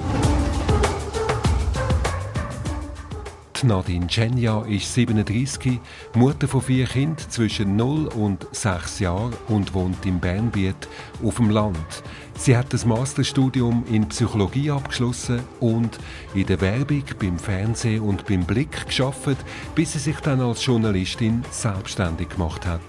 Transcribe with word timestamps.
Nadine 3.64 4.06
Genia 4.06 4.62
ist 4.66 4.92
37, 4.92 5.80
Mutter 6.14 6.46
von 6.46 6.60
vier 6.60 6.86
Kindern 6.86 7.30
zwischen 7.30 7.76
0 7.76 8.08
und 8.08 8.46
6 8.52 9.00
Jahren 9.00 9.32
und 9.48 9.72
wohnt 9.72 10.04
im 10.04 10.20
Bernbiet 10.20 10.76
auf 11.22 11.36
dem 11.36 11.48
Land. 11.48 12.02
Sie 12.36 12.56
hat 12.56 12.72
das 12.72 12.84
Masterstudium 12.84 13.84
in 13.90 14.08
Psychologie 14.08 14.70
abgeschlossen 14.70 15.40
und 15.60 15.98
in 16.34 16.46
der 16.46 16.60
Werbung, 16.60 17.04
beim 17.18 17.38
Fernsehen 17.38 18.02
und 18.02 18.26
beim 18.26 18.44
Blick 18.44 18.86
geschafft, 18.86 19.38
bis 19.74 19.92
sie 19.92 19.98
sich 19.98 20.18
dann 20.20 20.40
als 20.40 20.64
Journalistin 20.64 21.44
selbstständig 21.50 22.30
gemacht 22.30 22.66
hat. 22.66 22.80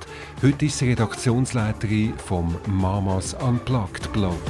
Heute 0.42 0.66
ist 0.66 0.80
sie 0.80 0.90
Redaktionsleiterin 0.90 2.14
vom 2.18 2.56
Mamas 2.68 3.34
Unplugged 3.36 4.12
Blog. 4.12 4.42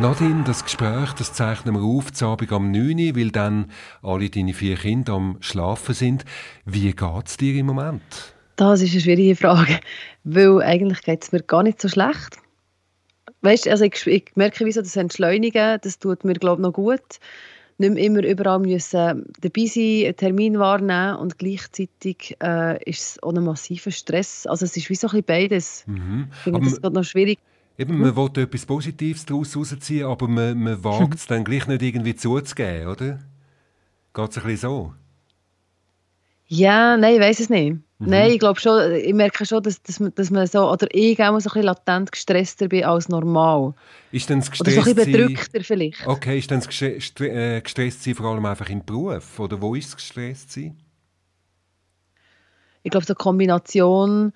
Nadine, 0.00 0.44
das 0.46 0.64
Gespräch, 0.64 1.12
das 1.18 1.34
zeichnen 1.34 1.74
wir 1.74 1.82
auf, 1.82 2.10
zu 2.10 2.24
Abend 2.24 2.50
am 2.52 2.70
9 2.70 2.98
Uhr, 2.98 3.16
weil 3.16 3.30
dann 3.30 3.70
alle 4.02 4.30
deine 4.30 4.54
vier 4.54 4.76
Kinder 4.76 5.12
am 5.12 5.36
Schlafen 5.40 5.94
sind. 5.94 6.24
Wie 6.64 6.90
geht 6.92 7.26
es 7.26 7.36
dir 7.36 7.54
im 7.56 7.66
Moment? 7.66 8.00
Das 8.56 8.80
ist 8.80 8.92
eine 8.92 9.00
schwierige 9.02 9.36
Frage, 9.36 9.78
weil 10.24 10.62
eigentlich 10.62 11.02
geht 11.02 11.22
es 11.22 11.32
mir 11.32 11.42
gar 11.42 11.62
nicht 11.62 11.82
so 11.82 11.88
schlecht. 11.88 12.38
Weißt, 13.42 13.68
also 13.68 13.84
ich, 13.84 14.06
ich 14.06 14.30
merke, 14.36 14.64
wie 14.64 14.72
so 14.72 14.80
das 14.80 14.96
Entschleunigen, 14.96 15.78
das 15.82 15.98
tut 15.98 16.24
mir 16.24 16.32
glaube 16.32 16.62
noch 16.62 16.72
gut. 16.72 17.20
Nicht 17.76 17.92
mehr 17.92 18.02
immer 18.02 18.24
überall 18.24 18.60
müssen 18.60 19.26
dabei 19.38 19.66
sein, 19.66 20.04
einen 20.04 20.16
Termin 20.16 20.58
wahrnehmen 20.58 21.16
und 21.16 21.36
gleichzeitig 21.36 22.38
äh, 22.42 22.82
ist 22.84 23.00
es 23.00 23.22
auch 23.22 23.34
ein 23.34 23.44
massiver 23.44 23.90
Stress. 23.90 24.46
Also 24.46 24.64
es 24.64 24.74
ist 24.78 24.88
wie 24.88 24.94
so 24.94 25.08
ein 25.08 25.22
bisschen 25.22 25.24
beides. 25.26 25.84
Mhm. 25.86 26.28
Ich 26.32 26.38
finde 26.38 26.60
das 26.60 26.80
gerade 26.80 26.94
noch 26.94 27.04
schwierig. 27.04 27.38
Eben, 27.80 27.98
man 27.98 28.14
will 28.14 28.30
etwas 28.42 28.66
Positives 28.66 29.24
daraus 29.24 29.54
herausziehen, 29.54 30.06
aber 30.06 30.28
man, 30.28 30.62
man 30.62 30.84
wagt 30.84 31.14
es 31.14 31.26
dann 31.26 31.44
gleich 31.44 31.66
nicht 31.66 31.80
irgendwie 31.80 32.14
zuzugeben, 32.14 32.88
oder? 32.88 33.18
Geht 34.12 34.30
es 34.30 34.36
ein 34.36 34.44
bisschen 34.44 34.56
so? 34.56 34.94
Ja, 36.46 36.98
nein, 36.98 37.14
ich 37.14 37.20
weiß 37.20 37.40
es 37.40 37.48
nicht. 37.48 37.72
Mhm. 37.72 37.80
Nein, 37.98 38.32
ich 38.32 38.38
glaube 38.38 38.60
schon, 38.60 38.92
ich 38.92 39.14
merke 39.14 39.46
schon, 39.46 39.62
dass, 39.62 39.80
dass, 39.82 39.98
man, 39.98 40.14
dass 40.14 40.30
man 40.30 40.46
so, 40.46 40.70
oder 40.70 40.88
ich 40.90 41.18
auch 41.20 41.28
so 41.28 41.32
ein 41.32 41.42
bisschen 41.42 41.62
latent 41.62 42.12
gestresster 42.12 42.68
bin 42.68 42.84
als 42.84 43.08
normal. 43.08 43.72
Ist 44.12 44.28
denn 44.28 44.40
das 44.40 44.50
gestresst 44.50 44.76
oder 44.76 44.84
so 44.84 44.90
ein 44.90 44.96
bisschen 44.96 45.12
bedrückter 45.12 45.64
vielleicht. 45.64 46.06
Okay, 46.06 46.38
ist 46.38 46.50
denn 46.50 46.60
das 46.60 47.20
äh, 47.20 47.62
gestresst 47.62 48.04
sein 48.04 48.14
vor 48.14 48.26
allem 48.26 48.44
einfach 48.44 48.68
im 48.68 48.84
Beruf? 48.84 49.38
Oder 49.38 49.62
wo 49.62 49.74
ist 49.74 49.88
es 49.88 49.96
gestresst 49.96 50.52
sein? 50.52 50.76
Ich 52.82 52.90
glaube, 52.90 53.06
so 53.06 53.14
eine 53.14 53.16
Kombination 53.16 54.34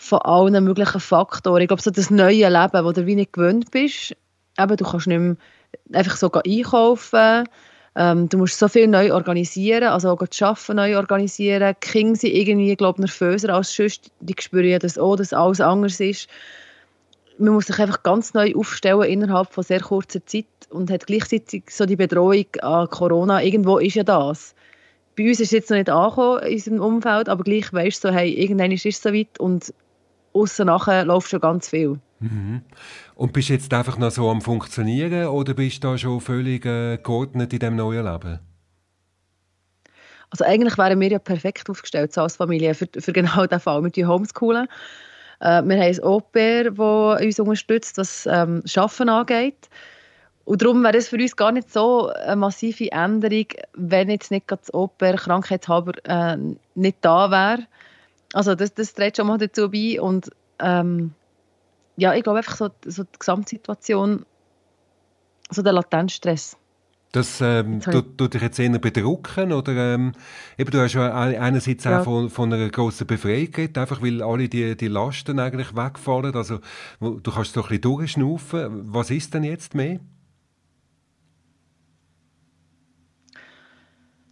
von 0.00 0.20
allen 0.20 0.64
möglichen 0.64 1.00
Faktoren. 1.00 1.60
Ich 1.60 1.68
glaube, 1.68 1.82
so 1.82 1.90
das 1.90 2.10
neue 2.10 2.48
Leben, 2.48 2.84
wo 2.84 2.92
du 2.92 3.04
wie 3.04 3.14
nicht 3.14 3.34
gewöhnt 3.34 3.70
bist, 3.70 4.16
eben, 4.58 4.76
du 4.76 4.84
kannst 4.84 5.06
nicht 5.06 5.20
mehr 5.20 5.36
einfach 5.92 6.16
so 6.16 6.32
einkaufen, 6.32 7.44
ähm, 7.96 8.28
du 8.28 8.38
musst 8.38 8.58
so 8.58 8.68
viel 8.68 8.86
neu 8.86 9.12
organisieren, 9.12 9.88
also 9.88 10.10
auch 10.10 10.26
das 10.26 10.40
Arbeiten 10.40 10.76
neu 10.76 10.96
organisieren. 10.96 11.74
Die 11.82 11.86
Kinder 11.86 12.16
sind 12.16 12.32
irgendwie, 12.32 12.74
glaube 12.76 12.96
ich, 12.96 13.20
nervöser 13.20 13.54
als 13.54 13.74
sonst. 13.74 14.10
Die 14.20 14.34
spüren 14.40 14.70
ja 14.70 14.78
das 14.78 14.96
auch, 14.96 15.16
dass 15.16 15.34
alles 15.34 15.60
anders 15.60 16.00
ist. 16.00 16.28
Man 17.36 17.54
muss 17.54 17.66
sich 17.66 17.78
einfach 17.78 18.02
ganz 18.02 18.32
neu 18.32 18.54
aufstellen 18.54 19.02
innerhalb 19.02 19.52
von 19.52 19.64
sehr 19.64 19.80
kurzer 19.80 20.24
Zeit 20.24 20.46
und 20.70 20.90
hat 20.90 21.06
gleichzeitig 21.06 21.64
so 21.68 21.84
die 21.84 21.96
Bedrohung 21.96 22.46
an 22.62 22.88
Corona. 22.88 23.42
Irgendwo 23.42 23.78
ist 23.78 23.96
ja 23.96 24.04
das. 24.04 24.54
Bei 25.16 25.28
uns 25.28 25.40
ist 25.40 25.48
es 25.48 25.50
jetzt 25.50 25.70
noch 25.70 25.76
nicht 25.76 25.90
angekommen 25.90 26.42
in 26.44 26.54
unserem 26.54 26.80
Umfeld, 26.80 27.28
aber 27.28 27.44
gleich 27.44 27.70
weißt 27.70 28.04
du, 28.04 28.08
so, 28.08 28.14
hey, 28.14 28.32
irgendwann 28.32 28.72
ist 28.72 28.86
es 28.86 29.02
so 29.02 29.12
weit 29.12 29.38
und 29.38 29.74
außen 30.32 30.66
nachher 30.66 31.04
läuft 31.04 31.30
schon 31.30 31.40
ganz 31.40 31.68
viel. 31.68 31.98
Mhm. 32.20 32.62
Und 33.14 33.32
bist 33.32 33.48
du 33.48 33.54
jetzt 33.54 33.72
einfach 33.72 33.98
noch 33.98 34.10
so 34.10 34.30
am 34.30 34.42
Funktionieren 34.42 35.28
oder 35.28 35.54
bist 35.54 35.82
du 35.82 35.88
da 35.88 35.98
schon 35.98 36.20
völlig 36.20 36.66
äh, 36.66 36.98
geordnet 36.98 37.52
in 37.52 37.58
diesem 37.58 37.76
neuen 37.76 38.04
Leben? 38.04 38.40
Also 40.30 40.44
eigentlich 40.44 40.78
wären 40.78 41.00
wir 41.00 41.08
ja 41.10 41.18
perfekt 41.18 41.68
aufgestellt 41.68 42.12
so 42.12 42.22
als 42.22 42.36
Familie 42.36 42.74
für, 42.74 42.88
für 42.98 43.12
genau 43.12 43.46
diesen 43.46 43.60
Fall. 43.60 43.82
Wir 43.82 44.08
homeschoolen. 44.08 44.68
Äh, 45.40 45.62
wir 45.62 45.76
haben 45.76 45.80
ein 45.80 46.02
Au-pair, 46.02 46.70
das 46.70 47.22
uns 47.22 47.40
unterstützt, 47.40 47.98
was 47.98 48.26
ähm, 48.26 48.62
Arbeiten 48.76 49.08
angeht. 49.08 49.68
Und 50.44 50.62
darum 50.62 50.82
wäre 50.82 50.96
es 50.96 51.08
für 51.08 51.16
uns 51.16 51.36
gar 51.36 51.52
nicht 51.52 51.72
so 51.72 52.08
eine 52.08 52.36
massive 52.36 52.92
Änderung, 52.92 53.46
wenn 53.74 54.10
jetzt 54.10 54.30
nicht 54.30 54.50
das 54.50 54.72
Au-pair 54.72 55.16
krankheitshalber 55.16 55.92
äh, 56.04 56.36
nicht 56.74 56.98
da 57.00 57.30
wäre 57.30 57.66
also 58.32 58.54
das, 58.54 58.74
das 58.74 58.94
trägt 58.94 59.16
schon 59.16 59.26
mal 59.26 59.38
dazu 59.38 59.70
bei 59.70 60.00
und 60.00 60.30
ähm, 60.58 61.14
ja, 61.96 62.14
ich 62.14 62.22
glaube 62.22 62.38
einfach 62.38 62.56
so, 62.56 62.70
so 62.86 63.02
die 63.02 63.18
Gesamtsituation, 63.18 64.24
so 65.50 65.62
der 65.62 65.72
Latenzstress. 65.72 66.56
Das 67.12 67.40
ähm, 67.40 67.80
tut, 67.80 68.16
tut 68.16 68.34
dich 68.34 68.42
jetzt 68.42 68.60
eher 68.60 68.78
bedrucken 68.78 69.52
oder 69.52 69.94
ähm, 69.94 70.12
eben, 70.56 70.70
du 70.70 70.80
hast 70.80 70.94
ja 70.94 71.12
einerseits 71.12 71.82
ja. 71.82 72.00
auch 72.00 72.04
von, 72.04 72.30
von 72.30 72.52
einer 72.52 72.68
grossen 72.68 73.08
Befreiung 73.08 73.50
geredet, 73.50 73.78
einfach 73.78 74.00
weil 74.00 74.22
alle 74.22 74.48
die, 74.48 74.76
die 74.76 74.86
Lasten 74.86 75.40
eigentlich 75.40 75.74
wegfallen, 75.74 76.34
also 76.36 76.60
du 77.00 77.20
kannst 77.20 77.54
so 77.54 77.62
ein 77.62 77.68
bisschen 77.68 77.82
durchschnaufen. 77.82 78.94
Was 78.94 79.10
ist 79.10 79.34
denn 79.34 79.42
jetzt 79.42 79.74
mehr? 79.74 79.98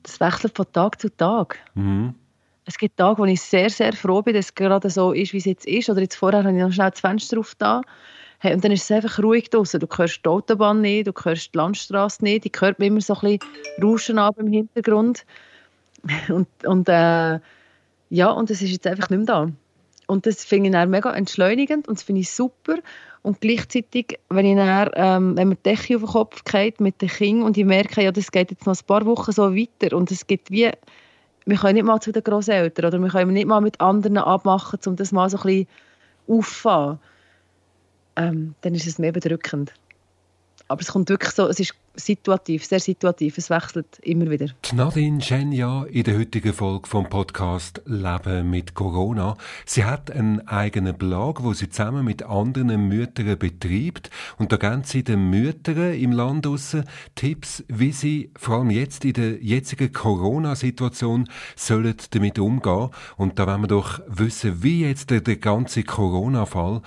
Das 0.04 0.20
wechselt 0.20 0.56
von 0.56 0.72
Tag 0.72 1.00
zu 1.00 1.14
Tag. 1.14 1.58
Mhm 1.74 2.14
es 2.68 2.76
gibt 2.76 2.98
Tage, 2.98 3.18
wo 3.18 3.24
ich 3.24 3.40
sehr, 3.40 3.70
sehr 3.70 3.94
froh 3.94 4.20
bin, 4.20 4.34
dass 4.34 4.46
es 4.46 4.54
gerade 4.54 4.90
so 4.90 5.12
ist, 5.12 5.32
wie 5.32 5.38
es 5.38 5.46
jetzt 5.46 5.66
ist. 5.66 5.88
Oder 5.88 6.02
jetzt 6.02 6.16
vorher 6.16 6.44
habe 6.44 6.54
ich 6.54 6.62
noch 6.62 6.70
schnell 6.70 6.90
das 6.90 7.00
Fenster 7.00 7.38
auf 7.38 7.54
da. 7.54 7.80
Hey, 8.40 8.52
und 8.54 8.62
dann 8.62 8.72
ist 8.72 8.82
es 8.82 8.90
einfach 8.90 9.22
ruhig 9.22 9.48
draußen. 9.48 9.80
Du 9.80 9.86
hörst 9.86 10.20
die 10.22 10.28
Autobahn 10.28 10.82
nicht, 10.82 11.06
du 11.06 11.12
hörst 11.24 11.54
die 11.54 11.56
Landstraße 11.56 12.22
nicht. 12.22 12.44
Die 12.44 12.52
hört 12.60 12.78
immer 12.78 13.00
so 13.00 13.14
ein 13.14 13.38
bisschen 13.38 13.40
Rauschen 13.82 14.18
ab 14.18 14.36
im 14.38 14.52
Hintergrund. 14.52 15.24
Und, 16.28 16.46
und 16.64 16.88
äh, 16.88 17.40
ja, 18.10 18.30
und 18.30 18.50
es 18.50 18.62
ist 18.62 18.70
jetzt 18.70 18.86
einfach 18.86 19.10
nicht 19.10 19.18
mehr 19.18 19.26
da. 19.26 19.50
Und 20.06 20.26
das 20.26 20.44
finde 20.44 20.68
ich 20.68 20.72
dann 20.72 20.90
mega 20.90 21.12
entschleunigend 21.12 21.88
und 21.88 21.98
das 21.98 22.04
finde 22.04 22.20
ich 22.20 22.30
super. 22.30 22.76
Und 23.22 23.40
gleichzeitig, 23.40 24.20
wenn, 24.30 24.46
ich 24.46 24.56
dann, 24.56 24.90
ähm, 24.94 25.36
wenn 25.36 25.48
mir 25.48 25.56
die 25.56 25.62
Decke 25.64 25.96
auf 25.96 26.02
den 26.02 26.10
Kopf 26.10 26.44
geht 26.44 26.80
mit 26.80 27.02
den 27.02 27.08
Kindern 27.08 27.46
und 27.46 27.58
ich 27.58 27.64
merke, 27.64 28.04
ja, 28.04 28.12
das 28.12 28.30
geht 28.30 28.52
jetzt 28.52 28.64
noch 28.64 28.76
ein 28.76 28.86
paar 28.86 29.04
Wochen 29.06 29.32
so 29.32 29.54
weiter 29.54 29.96
und 29.96 30.12
es 30.12 30.24
gibt 30.26 30.52
wie 30.52 30.70
wir 31.48 31.56
können 31.56 31.74
nicht 31.74 31.84
mal 31.84 32.00
zu 32.00 32.12
den 32.12 32.22
Großeltern 32.22 32.84
oder 32.84 32.98
wir 32.98 33.08
können 33.08 33.32
nicht 33.32 33.46
mal 33.46 33.60
mit 33.60 33.80
anderen 33.80 34.18
abmachen, 34.18 34.78
um 34.86 34.96
das 34.96 35.12
mal 35.12 35.30
so 35.30 35.38
ein 35.38 35.42
bisschen 35.42 35.66
aufzufahren, 36.26 36.98
ähm, 38.16 38.54
dann 38.60 38.74
ist 38.74 38.86
es 38.86 38.98
mehr 38.98 39.12
bedrückend. 39.12 39.72
Aber 40.70 40.82
es 40.82 40.88
kommt 40.88 41.08
wirklich 41.08 41.32
so, 41.32 41.48
es 41.48 41.58
ist 41.58 41.74
situativ, 41.94 42.66
sehr 42.66 42.78
situativ, 42.78 43.38
es 43.38 43.48
wechselt 43.48 43.98
immer 44.02 44.30
wieder. 44.30 44.48
Nadine 44.74 45.18
Genia 45.18 45.84
in 45.84 46.04
der 46.04 46.18
heutigen 46.18 46.52
Folge 46.52 46.86
vom 46.86 47.08
Podcast 47.08 47.80
Leben 47.86 48.50
mit 48.50 48.74
Corona. 48.74 49.36
Sie 49.64 49.84
hat 49.84 50.10
einen 50.10 50.46
eigenen 50.46 50.96
Blog, 50.96 51.42
wo 51.42 51.54
sie 51.54 51.70
zusammen 51.70 52.04
mit 52.04 52.22
anderen 52.22 52.86
Müttern 52.86 53.38
betreibt 53.38 54.10
und 54.36 54.52
da 54.52 54.58
geben 54.58 54.84
sie 54.84 55.02
den 55.02 55.30
Müttern 55.30 55.94
im 55.94 56.12
Land 56.12 56.44
draussen 56.44 56.84
Tipps, 57.14 57.64
wie 57.68 57.92
sie 57.92 58.30
vor 58.36 58.58
allem 58.58 58.70
jetzt 58.70 59.06
in 59.06 59.14
der 59.14 59.42
jetzigen 59.42 59.90
Corona-Situation 59.90 61.28
sollen 61.56 61.96
damit 62.10 62.38
umgehen. 62.38 62.90
Und 63.16 63.38
da 63.38 63.46
wollen 63.46 63.62
wir 63.62 63.68
doch 63.68 64.00
wissen, 64.06 64.62
wie 64.62 64.82
jetzt 64.82 65.10
der 65.10 65.20
ganze 65.36 65.82
Corona-Fall 65.82 66.82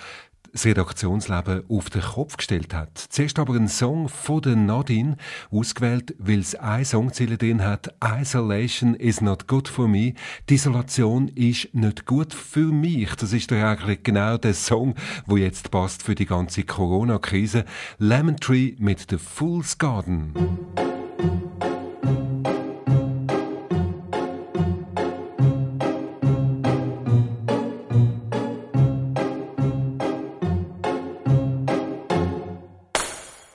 das 0.52 0.66
Redaktionsleben 0.66 1.64
auf 1.70 1.90
den 1.90 2.02
Kopf 2.02 2.38
gestellt 2.38 2.74
hat. 2.74 2.98
Zuerst 2.98 3.40
aber 3.40 3.56
ein 3.56 3.68
Song 3.68 4.10
von 4.10 4.42
der 4.42 4.56
Nadine, 4.56 5.18
ausgewählt, 5.50 6.16
weil 6.20 6.40
es 6.40 6.56
eine 6.56 6.86
Songzeile 6.86 7.38
drin 7.38 7.64
hat, 7.64 7.94
Isolation 8.04 8.96
is 8.96 9.22
not 9.22 9.48
good 9.48 9.68
for 9.68 9.88
me. 9.88 10.14
Die 10.50 10.56
Isolation 10.56 11.28
ist 11.30 11.74
nicht 11.74 12.06
gut 12.06 12.34
für 12.34 12.72
mich. 12.72 13.16
Das 13.16 13.34
ist 13.34 13.52
doch 13.52 13.58
eigentlich 13.58 14.04
genau 14.04 14.38
der 14.38 14.54
Song, 14.54 14.96
wo 15.26 15.38
jetzt 15.38 15.72
passt 15.72 16.04
für 16.04 16.16
die 16.16 16.26
ganze 16.26 16.64
Corona-Krise. 16.64 17.66
Lemon 17.98 18.38
Tree 18.38 18.74
mit 18.78 19.08
The 19.10 19.18
Fool's 19.18 19.78
Garden. 19.78 20.34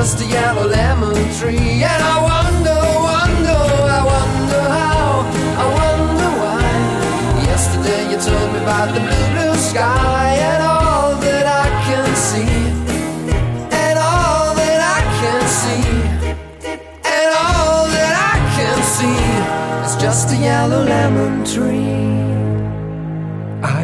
Just 0.00 0.22
a 0.22 0.24
yellow 0.24 0.66
lemon 0.66 1.14
tree. 1.34 1.84
And 1.84 2.02
I 2.02 2.09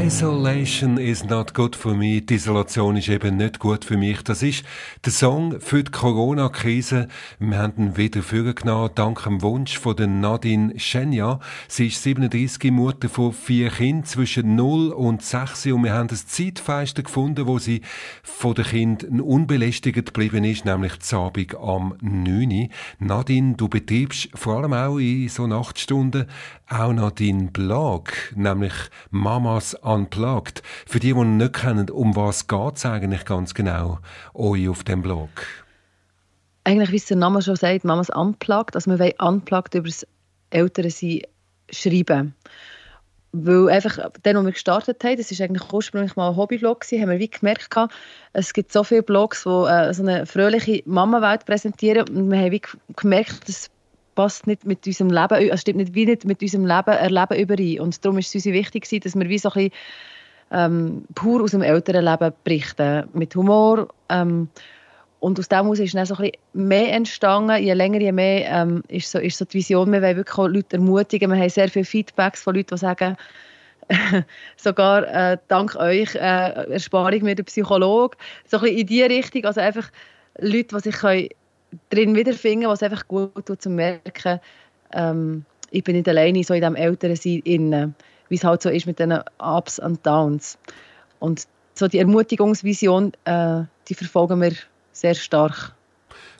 Isolation 0.06 0.98
is 0.98 1.24
not 1.24 1.52
good 1.52 1.74
for 1.74 1.92
me. 1.92 2.20
Die 2.22 2.34
Isolation 2.34 2.96
ist 2.96 3.08
eben 3.08 3.38
nicht 3.38 3.58
gut 3.58 3.84
für 3.84 3.96
mich. 3.96 4.22
Das 4.22 4.40
ist 4.40 4.62
der 5.04 5.10
Song 5.10 5.60
für 5.60 5.82
die 5.82 5.90
Corona-Krise. 5.90 7.08
Wir 7.40 7.58
haben 7.58 7.72
ihn 7.76 7.96
wieder 7.96 8.22
vorgenommen, 8.22 8.90
dank 8.94 9.24
dem 9.24 9.42
Wunsch 9.42 9.76
von 9.76 9.96
der 9.96 10.06
Nadine 10.06 10.78
Schenja. 10.78 11.40
Sie 11.66 11.88
ist 11.88 12.04
37, 12.04 12.70
Mutter 12.70 13.08
von 13.08 13.32
vier 13.32 13.68
Kindern 13.68 14.04
zwischen 14.04 14.54
0 14.54 14.92
und 14.92 15.22
6 15.22 15.66
und 15.66 15.82
wir 15.82 15.94
haben 15.94 16.06
das 16.06 16.28
Zeitfenster 16.28 17.02
gefunden, 17.02 17.48
wo 17.48 17.58
sie 17.58 17.80
von 18.22 18.54
den 18.54 18.64
Kindern 18.64 19.20
unbelästigt 19.20 19.96
geblieben 19.96 20.44
ist, 20.44 20.64
nämlich 20.64 20.92
Abend 21.14 21.56
am 21.56 21.96
9. 22.00 22.68
Nadine, 23.00 23.54
du 23.56 23.68
betreibst 23.68 24.28
vor 24.34 24.58
allem 24.58 24.72
auch 24.72 24.98
in 24.98 25.28
so 25.28 25.48
Nachtstunden 25.48 26.26
auch 26.68 26.92
noch 26.92 27.12
deinen 27.12 27.52
Blog, 27.52 28.12
nämlich 28.34 28.72
Mamas 29.10 29.74
Unplugged. 29.74 30.62
Für 30.86 30.98
die, 30.98 31.12
die 31.12 31.18
ihn 31.18 31.36
nicht 31.36 31.54
kennen, 31.54 31.90
um 31.90 32.16
was 32.16 32.48
geht 32.48 32.76
es 32.76 32.86
eigentlich 32.86 33.24
ganz 33.24 33.54
genau 33.54 33.98
euch 34.34 34.68
auf 34.68 34.84
dem 34.84 35.02
Blog? 35.02 35.30
Eigentlich, 36.64 36.90
wie 36.90 36.96
es 36.96 37.06
der 37.06 37.16
Name 37.16 37.42
schon 37.42 37.56
sagt, 37.56 37.84
Mamas 37.84 38.10
Unplugged. 38.10 38.74
Also 38.74 38.90
wir 38.90 38.98
wollen 38.98 39.12
Unplugged 39.20 39.74
über 39.74 39.88
das 39.88 40.06
Elternsein 40.50 41.22
schreiben. 41.70 42.34
Weil 43.32 43.68
einfach, 43.68 43.98
dann, 44.22 44.44
wir 44.44 44.52
gestartet 44.52 45.04
haben, 45.04 45.16
das 45.16 45.38
war 45.38 45.44
eigentlich 45.44 45.72
ursprünglich 45.72 46.16
mal 46.16 46.30
ein 46.30 46.36
Hobbyblog, 46.36 46.84
haben 46.84 47.10
wir 47.10 47.18
wie 47.18 47.28
gemerkt, 47.28 47.68
es 48.32 48.52
gibt 48.52 48.72
so 48.72 48.82
viele 48.82 49.02
Blogs, 49.02 49.42
die 49.44 49.50
äh, 49.50 49.92
so 49.92 50.02
eine 50.02 50.24
fröhliche 50.24 50.82
Mama-Welt 50.86 51.44
präsentieren 51.44 52.08
und 52.08 52.30
wir 52.30 52.38
haben 52.38 52.52
wie 52.52 52.62
gemerkt, 52.96 53.48
dass 53.48 53.70
passt 54.16 54.48
nicht 54.48 54.64
mit 54.64 54.84
unserem 54.84 55.10
Leben, 55.10 55.50
es 55.50 55.60
stimmt 55.60 55.78
nicht 55.78 55.94
wie 55.94 56.06
nicht 56.06 56.24
mit 56.24 56.42
unserem 56.42 56.66
Leben, 56.66 56.90
Erleben 56.90 57.38
überein. 57.38 57.80
Und 57.80 58.04
darum 58.04 58.18
ist 58.18 58.34
es 58.34 58.46
uns 58.46 58.52
wichtig, 58.52 58.88
dass 59.02 59.14
wir 59.14 59.28
wie 59.28 59.38
so 59.38 59.50
ein 59.50 59.54
bisschen 59.54 59.72
ähm, 60.50 61.04
pur 61.14 61.42
aus 61.42 61.52
dem 61.52 61.62
Elternleben 61.62 62.32
berichten, 62.42 63.08
mit 63.12 63.36
Humor. 63.36 63.88
Ähm, 64.08 64.48
und 65.20 65.38
aus 65.38 65.48
dem 65.48 65.72
ist 65.72 65.94
dann 65.94 66.06
so 66.06 66.14
ein 66.14 66.30
bisschen 66.30 66.32
mehr 66.52 66.92
entstanden. 66.92 67.62
Je 67.62 67.72
länger, 67.72 68.00
je 68.00 68.12
mehr 68.12 68.48
ähm, 68.48 68.82
ist, 68.88 69.10
so, 69.10 69.18
ist 69.18 69.38
so 69.38 69.44
die 69.44 69.58
Vision. 69.58 69.92
Wir 69.92 70.02
wollen 70.02 70.16
wirklich 70.16 70.38
auch 70.38 70.48
Leute 70.48 70.76
ermutigen. 70.76 71.30
Wir 71.30 71.38
haben 71.38 71.48
sehr 71.48 71.68
viele 71.68 71.84
Feedbacks 71.84 72.42
von 72.42 72.54
Leuten, 72.54 72.74
die 72.74 72.78
sagen, 72.78 73.16
sogar 74.56 75.06
äh, 75.06 75.38
dank 75.48 75.76
euch 75.76 76.14
äh, 76.14 76.72
erspare 76.72 77.16
ich 77.16 77.22
mir 77.22 77.34
den 77.34 77.44
Psychologe. 77.44 78.16
So 78.46 78.58
ein 78.58 78.62
bisschen 78.62 78.78
in 78.78 78.86
diese 78.86 79.10
Richtung. 79.10 79.44
Also 79.44 79.60
einfach 79.60 79.90
Leute, 80.38 80.76
die 80.76 80.80
sich 80.80 80.96
können 80.96 81.28
drin 81.90 82.14
wiederfinden, 82.14 82.68
was 82.68 82.82
einfach 82.82 83.06
gut 83.06 83.46
tut, 83.46 83.62
zu 83.62 83.70
merken, 83.70 84.40
ähm, 84.92 85.44
ich 85.70 85.84
bin 85.84 85.96
nicht 85.96 86.08
alleine 86.08 86.42
so 86.44 86.54
in 86.54 86.60
diesem 86.60 86.76
Elternsein, 86.76 87.94
wie 88.28 88.34
es 88.34 88.44
halt 88.44 88.62
so 88.62 88.70
ist 88.70 88.86
mit 88.86 88.98
diesen 88.98 89.18
Ups 89.38 89.78
und 89.78 90.04
Downs. 90.06 90.58
Und 91.18 91.46
so 91.74 91.88
die 91.88 91.98
Ermutigungsvision, 91.98 93.12
äh, 93.24 93.62
die 93.88 93.94
verfolgen 93.94 94.40
wir 94.40 94.52
sehr 94.92 95.14
stark. 95.14 95.74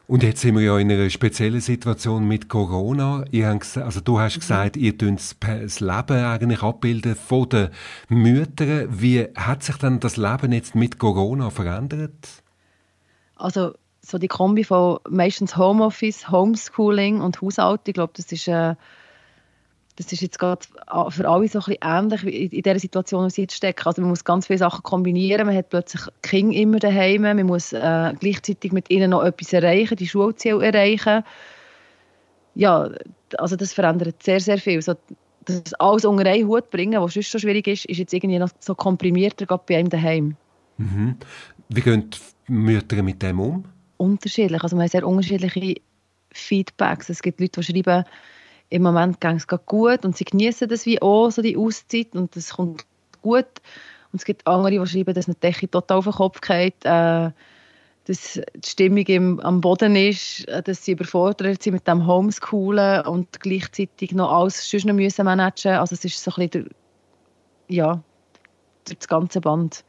Und 0.09 0.23
jetzt 0.23 0.41
sind 0.41 0.55
wir 0.55 0.63
ja 0.63 0.79
in 0.79 0.91
einer 0.91 1.11
speziellen 1.11 1.61
Situation 1.61 2.29
mit 2.29 2.49
Corona. 2.49 3.25
Habt, 3.35 3.77
also 3.77 4.01
du 4.01 4.21
hast 4.21 4.39
gesagt, 4.39 4.77
ihr 4.77 4.97
tut 4.97 5.19
das 5.41 5.81
Leben 5.81 6.25
eigentlich 6.25 6.63
abbilden 6.63 7.17
von 7.17 7.49
den 7.49 7.71
Müttern. 8.09 8.89
Wie 8.89 9.27
hat 9.35 9.65
sich 9.65 9.77
denn 9.79 9.99
das 9.99 10.17
Leben 10.17 10.53
jetzt 10.53 10.77
mit 10.77 11.01
Corona 11.01 11.51
verändert? 11.51 12.43
Also 13.35 13.75
so 14.07 14.19
die 14.19 14.29
Kombi 14.29 14.63
von 14.63 14.99
meistens 15.09 15.57
Homeoffice, 15.57 16.31
Homeschooling 16.31 17.21
und 17.21 17.41
Haushalt, 17.41 17.81
ich 17.87 17.95
glaube, 17.95 18.13
das 18.17 18.31
ist 18.31 18.47
äh, 18.47 18.75
das 19.97 20.13
ist 20.13 20.21
jetzt 20.21 20.39
gerade 20.39 20.65
für 21.09 21.29
alle 21.29 21.49
so 21.49 21.59
ein 21.59 21.65
bisschen 21.65 21.77
ähnlich 21.83 22.25
in, 22.25 22.51
in 22.51 22.63
der 22.63 22.79
Situation, 22.79 23.21
in 23.21 23.29
der 23.29 23.31
sie 23.31 23.43
jetzt 23.43 23.57
stecken. 23.57 23.87
Also 23.87 24.03
man 24.03 24.11
muss 24.11 24.25
ganz 24.25 24.47
viele 24.47 24.59
Sachen 24.59 24.83
kombinieren. 24.83 25.47
Man 25.47 25.57
hat 25.57 25.71
plötzlich 25.71 26.03
Kinder 26.23 26.55
immer 26.55 26.79
daheim. 26.79 27.23
Man 27.23 27.47
muss 27.47 27.73
äh, 27.73 28.13
gleichzeitig 28.21 28.73
mit 28.73 28.91
ihnen 28.91 29.11
noch 29.11 29.25
etwas 29.25 29.55
erreichen, 29.55 29.97
die 29.97 30.07
Schulziele 30.07 30.65
erreichen. 30.65 31.25
Ja, 32.55 32.91
also 33.39 33.57
das 33.57 33.73
verändert 33.73 34.23
sehr, 34.23 34.41
sehr 34.41 34.59
viel. 34.59 34.83
So, 34.83 34.95
das 35.47 35.73
alles 35.75 36.05
unter 36.05 36.29
einen 36.29 36.47
Hut 36.47 36.71
bringen, 36.71 37.01
was 37.01 37.15
sonst 37.15 37.31
so 37.31 37.39
schwierig 37.39 37.67
ist, 37.67 37.87
ist 37.87 37.99
jetzt 37.99 38.13
irgendwie 38.13 38.39
noch 38.39 38.51
so 38.61 38.75
komprimierter 38.75 39.47
gerade 39.47 39.65
bei 39.67 39.79
einem 39.79 39.89
daheim. 39.89 40.37
Mhm. 40.77 41.17
Wie 41.71 41.81
gehen 41.81 42.11
die 42.11 42.53
Mütter 42.53 43.03
mit 43.03 43.23
dem 43.23 43.41
um? 43.41 43.65
Unterschiedlich. 43.97 44.63
Also 44.63 44.77
man 44.77 44.85
hat 44.85 44.93
sehr 44.93 45.07
unterschiedliche 45.07 45.81
Feedbacks. 46.33 47.09
Es 47.09 47.23
gibt 47.23 47.41
Leute, 47.41 47.61
die 47.61 47.67
schreiben, 47.67 48.05
im 48.69 48.83
Moment 48.83 49.21
geht 49.21 49.37
es 49.37 49.47
gut 49.47 50.05
und 50.05 50.17
sie 50.17 50.25
genießen 50.25 50.69
das 50.69 50.87
wie 50.87 51.01
auch, 51.01 51.31
so 51.31 51.41
die 51.41 51.57
Auszeit 51.57 52.15
und 52.15 52.35
das 52.35 52.55
kommt 52.55 52.85
gut. 53.23 53.47
Und 54.13 54.21
es 54.21 54.25
gibt 54.25 54.47
andere, 54.47 54.71
die 54.71 54.87
schreiben, 54.87 55.15
dass 55.15 55.27
eine 55.27 55.37
Decke 55.37 55.71
total 55.71 55.99
auf 55.99 56.05
den 56.05 56.13
Kopf 56.15 56.41
geht, 56.41 56.85
äh, 56.85 57.31
dass 58.07 58.41
die 58.55 58.69
Stimmung 58.69 59.05
im, 59.07 59.41
am 59.41 59.61
Boden 59.61 59.97
ist, 59.97 60.47
äh, 60.49 60.63
dass 60.63 60.85
sie 60.85 60.93
überfordert 60.93 61.63
sind 61.63 61.75
mit 61.75 61.87
dem 61.87 62.07
Homeschoolen 62.07 63.07
und 63.07 63.41
gleichzeitig 63.41 64.13
noch 64.13 64.33
alles 64.33 64.69
sonst 64.69 64.87
noch 64.87 64.95
müssen. 64.95 65.27
Also 65.27 65.95
es 65.95 66.05
ist 66.05 66.23
so 66.23 66.31
ein 66.33 66.49
bisschen 66.49 66.65
der, 67.69 67.77
ja, 67.77 68.03
das 68.85 69.09
ganze 69.09 69.41
Band. 69.41 69.85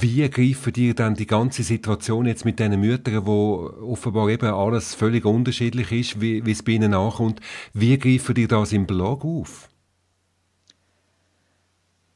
Wie 0.00 0.28
greifen 0.28 0.72
dir 0.72 0.94
dann 0.94 1.14
die 1.14 1.26
ganze 1.26 1.62
Situation 1.62 2.26
jetzt 2.26 2.44
mit 2.44 2.58
diesen 2.58 2.78
Müttern, 2.78 3.26
wo 3.26 3.72
offenbar 3.80 4.28
eben 4.28 4.52
alles 4.52 4.94
völlig 4.94 5.24
unterschiedlich 5.24 5.92
ist, 5.92 6.20
wie, 6.20 6.42
es 6.50 6.62
bei 6.62 6.72
ihnen 6.72 6.94
ankommt, 6.94 7.40
wie 7.72 7.98
greifen 7.98 8.34
dir 8.34 8.48
das 8.48 8.72
im 8.72 8.86
Blog 8.86 9.24
auf? 9.24 9.68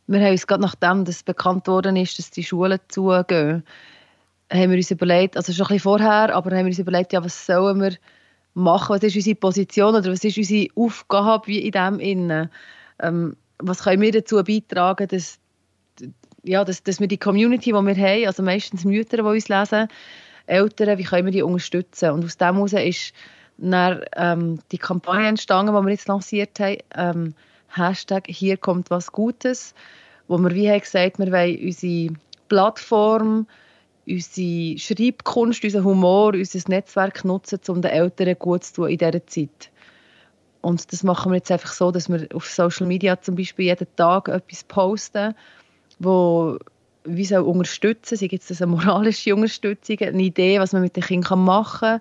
Wir 0.06 0.20
haben 0.20 0.32
uns 0.32 0.46
gerade 0.46 0.62
nachdem 0.62 1.04
dass 1.04 1.22
bekannt 1.22 1.66
worden 1.66 1.96
ist, 1.96 2.18
dass 2.18 2.30
die 2.30 2.44
Schulen 2.44 2.78
zugehen, 2.88 3.62
haben 4.52 4.70
wir 4.70 4.76
uns 4.76 4.90
überlegt, 4.90 5.36
also 5.36 5.52
schon 5.52 5.64
ein 5.64 5.68
bisschen 5.68 5.80
vorher, 5.80 6.34
aber 6.34 6.50
haben 6.50 6.66
wir 6.66 6.66
uns 6.66 6.78
überlegt, 6.78 7.12
ja, 7.14 7.24
was 7.24 7.46
sollen 7.46 7.80
wir 7.80 7.92
machen, 8.54 8.94
was 8.94 9.02
ist 9.02 9.16
unsere 9.16 9.36
Position 9.36 9.94
oder 9.94 10.12
was 10.12 10.24
ist 10.24 10.36
unsere 10.36 10.68
Aufgabe 10.74 11.54
in 11.54 11.70
dem 11.70 11.98
Innen? 12.00 12.50
Ähm, 13.00 13.36
was 13.58 13.84
können 13.84 14.02
wir 14.02 14.12
dazu 14.12 14.42
beitragen, 14.42 15.08
dass 15.08 15.38
ja, 16.42 16.64
dass, 16.64 16.82
dass 16.82 17.00
wir 17.00 17.08
die 17.08 17.18
Community, 17.18 17.72
die 17.72 17.72
wir 17.72 17.96
haben, 17.96 18.26
also 18.26 18.42
meistens 18.42 18.84
Mütter, 18.84 19.18
die 19.18 19.22
uns 19.22 19.48
lesen, 19.48 19.88
Eltern, 20.46 20.98
wie 20.98 21.04
können 21.04 21.26
wir 21.26 21.32
die 21.32 21.42
unterstützen? 21.42 22.10
Und 22.10 22.24
aus 22.24 22.36
dem 22.36 22.54
heraus 22.54 22.72
ist 22.72 23.12
dann, 23.58 24.02
ähm, 24.16 24.58
die 24.72 24.78
Kampagne 24.78 25.28
entstanden, 25.28 25.74
die 25.74 25.80
wir 25.80 25.90
jetzt 25.90 26.08
lanciert 26.08 26.58
haben, 26.58 26.78
ähm, 26.96 27.34
Hashtag 27.68 28.26
«Hier 28.26 28.56
kommt 28.56 28.90
was 28.90 29.12
Gutes», 29.12 29.74
wo 30.28 30.38
wir 30.38 30.54
wie 30.54 30.68
haben 30.70 30.80
gesagt, 30.80 31.18
wir 31.18 31.30
wollen 31.30 31.58
unsere 31.62 32.14
Plattform, 32.48 33.46
unsere 34.06 34.78
Schreibkunst, 34.78 35.64
unseren 35.64 35.84
Humor, 35.84 36.34
unser 36.34 36.68
Netzwerk 36.68 37.24
nutzen, 37.24 37.60
um 37.68 37.82
den 37.82 37.90
Eltern 37.90 38.36
gut 38.38 38.64
zu 38.64 38.74
tun 38.74 38.90
in 38.90 38.98
dieser 38.98 39.26
Zeit. 39.26 39.70
Und 40.60 40.92
das 40.92 41.02
machen 41.02 41.32
wir 41.32 41.36
jetzt 41.36 41.50
einfach 41.50 41.72
so, 41.72 41.90
dass 41.90 42.08
wir 42.08 42.28
auf 42.34 42.46
Social 42.46 42.86
Media 42.86 43.20
zum 43.20 43.34
Beispiel 43.34 43.66
jeden 43.66 43.86
Tag 43.96 44.28
etwas 44.28 44.64
posten 44.64 45.34
wo 46.02 46.58
wie 47.04 47.24
soll 47.24 47.42
unterstützen, 47.42 48.16
sei 48.16 48.28
jetzt 48.30 48.50
das 48.50 48.62
eine 48.62 48.70
moralische 48.70 49.34
Unterstützung, 49.34 49.98
eine 49.98 50.22
Idee, 50.22 50.60
was 50.60 50.72
man 50.72 50.82
mit 50.82 50.96
den 50.96 51.02
Kindern 51.02 51.44
machen 51.44 52.00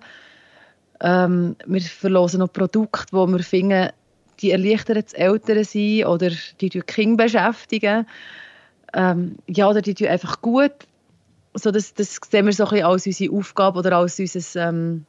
Ähm, 1.00 1.56
wir 1.66 1.80
verlosen 1.80 2.38
noch 2.38 2.52
Produkte, 2.52 3.12
wo 3.12 3.26
wir 3.26 3.40
finden, 3.40 3.90
die 4.40 4.52
erleichtern 4.52 5.02
das 5.02 5.12
Eltern 5.12 5.64
sein 5.64 6.04
oder 6.04 6.30
die 6.60 6.68
die 6.68 6.80
Kinder 6.80 7.24
beschäftigen. 7.24 8.06
Ähm, 8.94 9.36
ja, 9.48 9.68
oder 9.68 9.82
die 9.82 9.94
tun 9.94 10.08
einfach 10.08 10.40
gut. 10.40 10.72
So, 11.54 11.70
das, 11.70 11.94
das 11.94 12.18
sehen 12.30 12.46
wir 12.46 12.52
so 12.52 12.64
ein 12.64 12.70
bisschen 12.70 12.86
als 12.86 13.06
unsere 13.06 13.34
Aufgabe 13.34 13.78
oder 13.78 13.96
als 13.96 14.18
unser 14.18 14.68
ähm, 14.68 15.06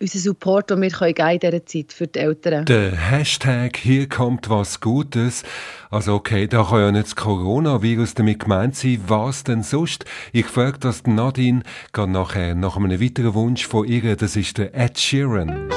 unser 0.00 0.18
Support, 0.18 0.70
den 0.70 0.82
wir 0.82 0.90
geben 0.90 1.30
in 1.30 1.40
dieser 1.40 1.66
Zeit 1.66 1.92
für 1.92 2.06
die 2.06 2.18
Eltern. 2.18 2.64
Der 2.66 2.92
Hashtag 2.92 3.76
«Hier 3.76 4.08
kommt 4.08 4.50
was 4.50 4.80
Gutes». 4.80 5.42
Also 5.90 6.14
okay, 6.14 6.46
da 6.46 6.64
kann 6.64 6.80
ja 6.80 6.92
nicht 6.92 7.06
das 7.06 7.16
Coronavirus 7.16 8.14
damit 8.14 8.40
gemeint 8.40 8.76
sein. 8.76 9.00
Was 9.06 9.44
denn 9.44 9.62
sonst? 9.62 10.04
Ich 10.32 10.46
frage 10.46 10.78
das 10.78 11.04
Nadine 11.04 11.62
geht 11.92 12.08
nachher 12.08 12.54
nach 12.54 12.76
einem 12.76 13.00
weiteren 13.00 13.34
Wunsch 13.34 13.66
von 13.66 13.86
ihr. 13.86 14.16
Das 14.16 14.36
ist 14.36 14.58
der 14.58 14.74
Ed 14.74 14.98
Sheeran. 14.98 15.70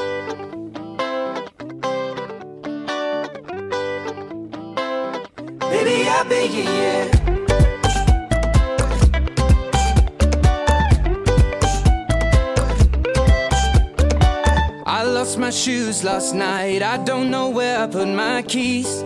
Shoes 15.67 16.01
last 16.01 16.33
night. 16.33 16.81
I 16.81 16.95
don't 16.95 17.29
know 17.29 17.49
where 17.49 17.77
I 17.77 17.87
put 17.87 18.07
my 18.07 18.41
keys. 18.41 19.03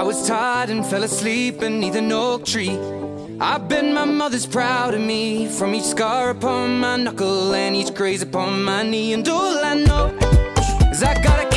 I 0.00 0.02
was 0.02 0.28
tired 0.28 0.68
and 0.68 0.84
fell 0.84 1.02
asleep 1.02 1.60
beneath 1.60 1.94
an 1.94 2.12
oak 2.12 2.44
tree. 2.44 2.76
I 3.40 3.56
bet 3.56 3.86
my 3.86 4.04
mother's 4.04 4.46
proud 4.46 4.92
of 4.92 5.00
me 5.00 5.48
from 5.48 5.74
each 5.74 5.84
scar 5.94 6.28
upon 6.28 6.78
my 6.78 6.96
knuckle 6.96 7.54
and 7.54 7.74
each 7.74 7.94
graze 7.94 8.20
upon 8.20 8.62
my 8.62 8.82
knee. 8.82 9.14
And 9.14 9.26
all 9.26 9.64
I 9.64 9.74
know 9.86 10.08
is 10.90 11.02
I 11.02 11.14
got 11.22 11.51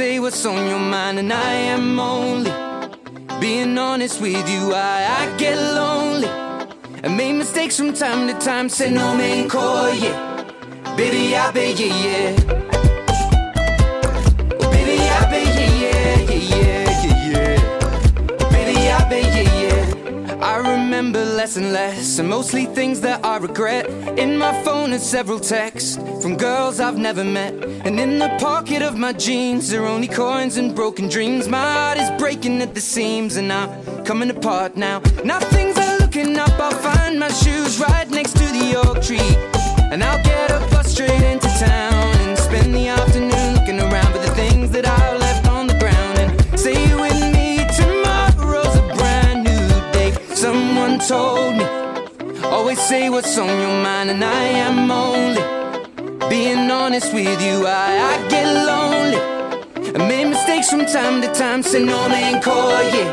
say 0.00 0.18
what's 0.18 0.46
on 0.46 0.66
your 0.66 0.78
mind, 0.78 1.18
and 1.18 1.30
I 1.30 1.52
am 1.74 2.00
only 2.00 2.50
being 3.38 3.76
honest 3.76 4.18
with 4.18 4.48
you. 4.48 4.72
I, 4.72 4.98
I 5.18 5.36
get 5.36 5.56
lonely 5.58 6.30
and 7.02 7.18
make 7.18 7.36
mistakes 7.36 7.76
from 7.76 7.92
time 7.92 8.26
to 8.28 8.34
time. 8.46 8.70
Say 8.70 8.90
no 8.90 9.14
man 9.14 9.46
call, 9.50 9.92
yeah. 9.92 10.16
Baby, 10.96 11.36
I 11.36 11.52
beg 11.52 11.78
you, 11.78 11.92
yeah. 12.06 12.60
I 20.42 20.56
remember 20.56 21.22
less 21.22 21.58
and 21.58 21.72
less, 21.74 22.18
and 22.18 22.28
mostly 22.28 22.64
things 22.64 23.02
that 23.02 23.22
I 23.22 23.36
regret. 23.36 23.89
In 24.18 24.36
my 24.36 24.52
phone 24.64 24.92
are 24.92 24.98
several 24.98 25.38
texts 25.38 25.96
from 26.20 26.36
girls 26.36 26.80
I've 26.80 26.98
never 26.98 27.24
met. 27.24 27.54
And 27.84 27.98
in 27.98 28.18
the 28.18 28.28
pocket 28.38 28.82
of 28.82 28.98
my 28.98 29.12
jeans 29.12 29.72
are 29.72 29.86
only 29.86 30.08
coins 30.08 30.56
and 30.56 30.74
broken 30.74 31.08
dreams. 31.08 31.48
My 31.48 31.60
heart 31.60 31.98
is 31.98 32.10
breaking 32.18 32.60
at 32.62 32.74
the 32.74 32.80
seams, 32.80 33.36
and 33.36 33.52
I'm 33.52 34.04
coming 34.04 34.30
apart 34.30 34.76
now. 34.76 35.00
Now 35.24 35.40
things 35.40 35.78
are 35.78 35.98
looking 35.98 36.38
up, 36.38 36.50
I'll 36.58 36.70
find 36.72 37.18
my 37.18 37.30
shoes 37.30 37.78
right 37.78 38.08
next 38.10 38.32
to 38.32 38.44
the 38.58 38.82
oak 38.84 39.02
tree. 39.02 39.36
And 39.92 40.02
I'll 40.04 40.22
get 40.24 40.50
a 40.50 40.58
bus 40.70 40.92
straight 40.92 41.22
into 41.22 41.48
town 41.58 41.89
say 52.90 53.08
what's 53.08 53.38
on 53.38 53.60
your 53.60 53.82
mind, 53.84 54.10
and 54.10 54.24
I 54.24 54.42
am 54.66 54.90
only 54.90 55.40
being 56.28 56.68
honest 56.68 57.14
with 57.14 57.40
you. 57.40 57.64
I, 57.64 57.90
I 58.10 58.28
get 58.28 58.46
lonely. 58.68 59.92
I 59.94 60.08
made 60.08 60.28
mistakes 60.28 60.70
from 60.70 60.86
time 60.86 61.22
to 61.22 61.32
time, 61.32 61.62
say 61.62 61.84
no 61.84 62.08
man 62.08 62.42
call, 62.42 62.82
yeah. 62.94 63.10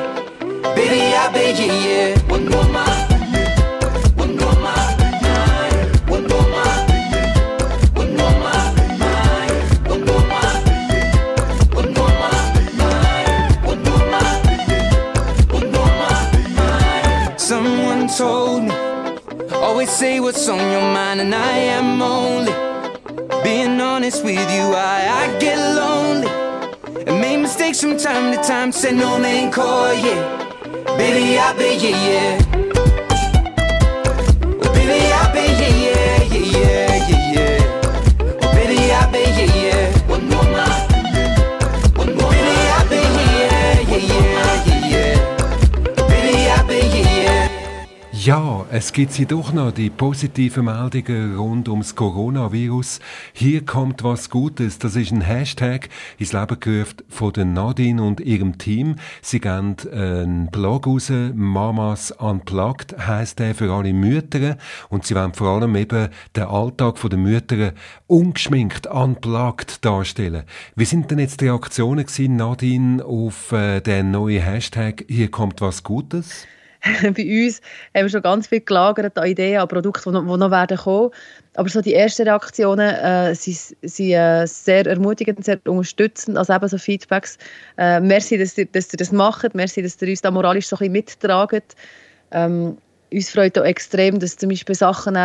Baby, 0.73 1.01
I 1.23 1.31
beg 1.31 1.59
you, 1.59 1.71
yeah. 1.71 2.19
One 2.27 2.49
more 2.49 2.67
mile. 2.69 3.06
Say 19.87 20.19
what's 20.19 20.47
on 20.49 20.59
your 20.71 20.81
mind, 20.81 21.21
and 21.21 21.33
I 21.33 21.57
am 21.77 22.01
only 22.01 22.51
being 23.43 23.79
honest 23.79 24.23
with 24.23 24.51
you. 24.51 24.73
I, 24.75 25.29
I 25.29 25.39
get 25.39 25.57
lonely 25.57 26.27
and 27.05 27.21
make 27.21 27.39
mistakes 27.39 27.81
from 27.81 27.97
time 27.97 28.35
to 28.35 28.43
time. 28.43 28.71
Say 28.71 28.91
no 28.91 29.17
main 29.19 29.51
call, 29.51 29.93
yeah. 29.93 30.43
Baby, 30.97 31.37
I'll 31.37 31.57
be 31.57 31.75
yeah, 31.75 32.37
yeah. 32.37 32.46
Ja, 48.27 48.65
es 48.71 48.91
gibt 48.91 49.13
sie 49.13 49.25
doch 49.25 49.53
noch, 49.53 49.71
die 49.71 49.89
positiven 49.89 50.65
Meldungen 50.65 51.37
rund 51.37 51.69
ums 51.69 51.95
Coronavirus. 51.95 52.99
Hier 53.31 53.65
kommt 53.65 54.03
was 54.03 54.29
Gutes. 54.29 54.79
Das 54.79 54.97
ist 54.97 55.13
ein 55.13 55.21
Hashtag 55.21 55.87
ins 56.17 56.33
Leben 56.33 56.59
gerufen 56.59 56.97
von 57.07 57.31
der 57.31 57.45
Nadine 57.45 58.03
und 58.03 58.19
ihrem 58.19 58.57
Team. 58.57 58.97
Sie 59.21 59.39
geben 59.39 59.77
einen 59.93 60.51
Blog 60.51 60.87
raus, 60.87 61.09
Mamas 61.35 62.11
Unplugged 62.11 62.97
heisst 62.97 63.39
der 63.39 63.55
für 63.55 63.71
alle 63.71 63.93
Mütter. 63.93 64.57
Und 64.89 65.05
sie 65.05 65.15
wollen 65.15 65.33
vor 65.33 65.47
allem 65.47 65.77
eben 65.77 66.09
den 66.35 66.43
Alltag 66.43 66.99
der 67.09 67.17
Mütter 67.17 67.71
ungeschminkt, 68.07 68.87
unplugged 68.87 69.85
darstellen. 69.85 70.43
Wie 70.75 70.83
sind 70.83 71.09
denn 71.11 71.19
jetzt 71.19 71.39
die 71.39 71.47
Reaktionen 71.47 72.05
gewesen, 72.05 72.35
Nadine, 72.35 73.05
auf 73.05 73.53
äh, 73.53 73.79
den 73.79 74.11
neuen 74.11 74.43
Hashtag 74.43 75.05
Hier 75.07 75.31
kommt 75.31 75.61
was 75.61 75.83
Gutes? 75.83 76.45
bei 77.15 77.45
uns 77.45 77.61
haben 77.95 78.03
wir 78.03 78.09
schon 78.09 78.21
ganz 78.21 78.47
viel 78.47 78.61
gelagert 78.61 79.17
an 79.17 79.27
Ideen, 79.27 79.59
an 79.59 79.67
Produkten, 79.67 80.09
die 80.09 80.15
noch, 80.15 80.33
die 80.33 80.39
noch 80.39 80.51
werden 80.51 80.77
kommen. 80.77 81.11
Aber 81.55 81.69
so 81.69 81.81
die 81.81 81.93
ersten 81.93 82.27
Reaktionen 82.27 82.95
äh, 82.95 83.33
sind, 83.35 83.75
sind 83.81 84.11
äh, 84.11 84.45
sehr 84.45 84.85
ermutigend, 84.85 85.43
sehr 85.43 85.59
unterstützend, 85.65 86.37
also 86.37 86.53
eben 86.53 86.67
so 86.67 86.77
Feedbacks. 86.77 87.37
Äh, 87.77 87.99
merci, 87.99 88.37
dass 88.37 88.57
ihr, 88.57 88.65
dass 88.65 88.93
ihr 88.93 88.97
das 88.97 89.11
macht, 89.11 89.55
merci, 89.55 89.81
dass 89.81 90.01
ihr 90.01 90.09
uns 90.09 90.21
da 90.21 90.31
moralisch 90.31 90.67
so 90.67 90.75
ein 90.75 90.91
bisschen 90.91 90.93
mittragt. 90.93 91.75
Ähm, 92.31 92.77
uns 93.11 93.29
freut 93.29 93.57
auch 93.57 93.63
extrem, 93.63 94.19
dass 94.19 94.37
zum 94.37 94.49
Beispiel 94.49 94.75
Sachen 94.75 95.15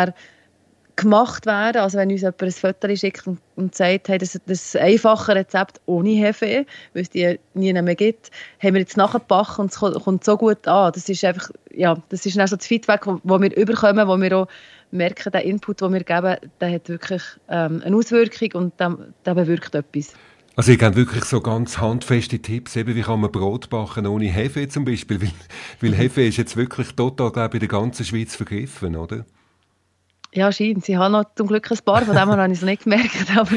gemacht 0.97 1.47
werden. 1.47 1.81
Also 1.81 1.99
wenn 1.99 2.11
uns 2.11 2.21
jemand 2.21 2.43
ein 2.43 2.53
Foto 2.53 2.97
schickt 2.97 3.27
und, 3.27 3.41
und 3.57 3.75
sagt, 3.75 4.09
hey, 4.09 4.19
das, 4.19 4.39
das 4.47 4.77
einfache 4.77 5.35
Rezept 5.35 5.81
ohne 5.87 6.11
Hefe, 6.11 6.67
weil 6.95 7.03
es 7.03 7.11
die 7.11 7.39
nie 7.55 7.73
mehr 7.73 7.95
gibt, 7.95 8.31
haben 8.63 8.75
wir 8.75 8.81
jetzt 8.81 8.97
nachgebacken 8.97 9.63
und 9.63 9.73
es 9.73 9.79
kommt 9.79 10.25
so 10.25 10.37
gut 10.37 10.67
an. 10.69 10.93
Das 10.93 11.09
ist 11.09 11.25
einfach, 11.25 11.51
ja, 11.73 11.97
das 12.09 12.27
ist 12.27 12.35
so 12.35 12.57
das 12.57 12.67
Feedback, 12.67 13.03
das 13.05 13.41
wir 13.41 13.57
überkommen, 13.57 14.07
wo 14.07 14.21
wir 14.21 14.37
auch 14.37 14.49
merken, 14.91 15.33
der 15.33 15.45
Input, 15.45 15.81
den 15.81 15.93
wir 15.93 16.05
geben, 16.05 16.37
der 16.61 16.73
hat 16.73 16.89
wirklich 16.89 17.23
ähm, 17.49 17.83
eine 17.85 17.97
Auswirkung 17.97 18.51
und 18.55 18.81
der, 18.81 18.99
der 19.25 19.35
bewirkt 19.35 19.75
etwas. 19.75 20.13
Also 20.55 20.73
ihr 20.73 20.79
gebt 20.79 20.97
wirklich 20.97 21.25
so 21.25 21.41
ganz 21.41 21.79
handfeste 21.79 22.39
Tipps, 22.39 22.77
eben 22.77 22.95
wie 22.95 23.01
kann 23.01 23.21
man 23.21 23.33
Brot 23.33 23.71
backen 23.71 24.07
ohne 24.07 24.27
Hefe 24.27 24.69
zum 24.69 24.85
Beispiel, 24.85 25.21
weil, 25.23 25.33
weil 25.81 25.95
Hefe 25.95 26.23
ist 26.23 26.37
jetzt 26.37 26.57
wirklich 26.57 26.93
total, 26.95 27.33
glaube 27.33 27.57
ich, 27.57 27.63
in 27.63 27.69
der 27.69 27.69
ganzen 27.69 28.05
Schweiz 28.05 28.37
vergriffen, 28.37 28.97
oder? 28.97 29.25
Ja, 30.35 30.51
scheint. 30.51 30.85
Sie 30.85 30.97
haben 30.97 31.13
noch 31.13 31.25
zum 31.35 31.47
Glück 31.47 31.71
ein 31.71 31.79
paar, 31.85 32.03
von 32.03 32.15
dem 32.15 32.29
habe 32.31 32.53
ich 32.53 32.59
es 32.59 32.65
nicht 32.65 32.85
gemerkt. 32.85 33.37
Aber 33.37 33.57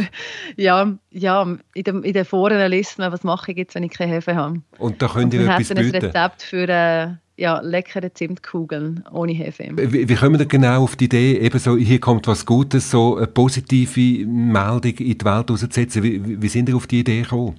ja, 0.58 0.94
ja 1.12 1.58
in, 1.74 1.84
den, 1.84 2.03
in 2.03 2.13
den 2.13 2.25
Foren 2.25 2.70
liest 2.70 2.98
man, 2.98 3.12
was 3.12 3.24
mache 3.24 3.51
ich 3.51 3.58
jetzt, 3.58 3.75
wenn 3.75 3.84
ich 3.84 3.91
keine 3.91 4.13
Hefe 4.13 4.36
habe. 4.36 4.62
Und 4.77 5.01
da 5.01 5.08
könnt 5.08 5.34
ihr 5.34 5.41
etwas 5.41 5.70
bieten? 5.70 5.77
ein 5.79 6.03
Rezept 6.03 6.44
für 6.44 6.67
äh, 6.67 7.13
ja, 7.38 7.60
leckere 7.62 8.13
Zimtkugeln 8.13 9.03
ohne 9.12 9.34
Hefe. 9.34 9.70
Wie, 9.74 10.08
wie 10.08 10.15
kommen 10.15 10.38
wir 10.38 10.46
genau 10.46 10.84
auf 10.84 10.96
die 10.96 11.05
Idee, 11.05 11.38
eben 11.38 11.60
so, 11.60 11.77
hier 11.77 12.00
kommt 12.00 12.27
was 12.27 12.46
Gutes, 12.46 12.91
so 12.91 13.17
eine 13.17 13.27
positive 13.27 14.25
Meldung 14.25 14.94
in 14.98 15.17
die 15.17 15.25
Welt 15.25 15.51
auszusetzen? 15.51 16.03
Wie, 16.03 16.41
wie 16.41 16.48
sind 16.48 16.70
ihr 16.70 16.75
auf 16.75 16.88
die 16.88 17.00
Idee 17.00 17.22
gekommen? 17.22 17.55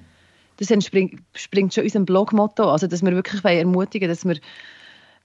Das 0.57 0.71
entspringt 0.71 1.21
springt 1.35 1.73
schon 1.73 1.83
unserem 1.83 2.05
Blogmotto, 2.05 2.71
also 2.71 2.87
dass 2.87 3.03
wir 3.03 3.11
wirklich 3.11 3.43
ermutigen 3.45 4.09
dass 4.09 4.25
wir 4.25 4.37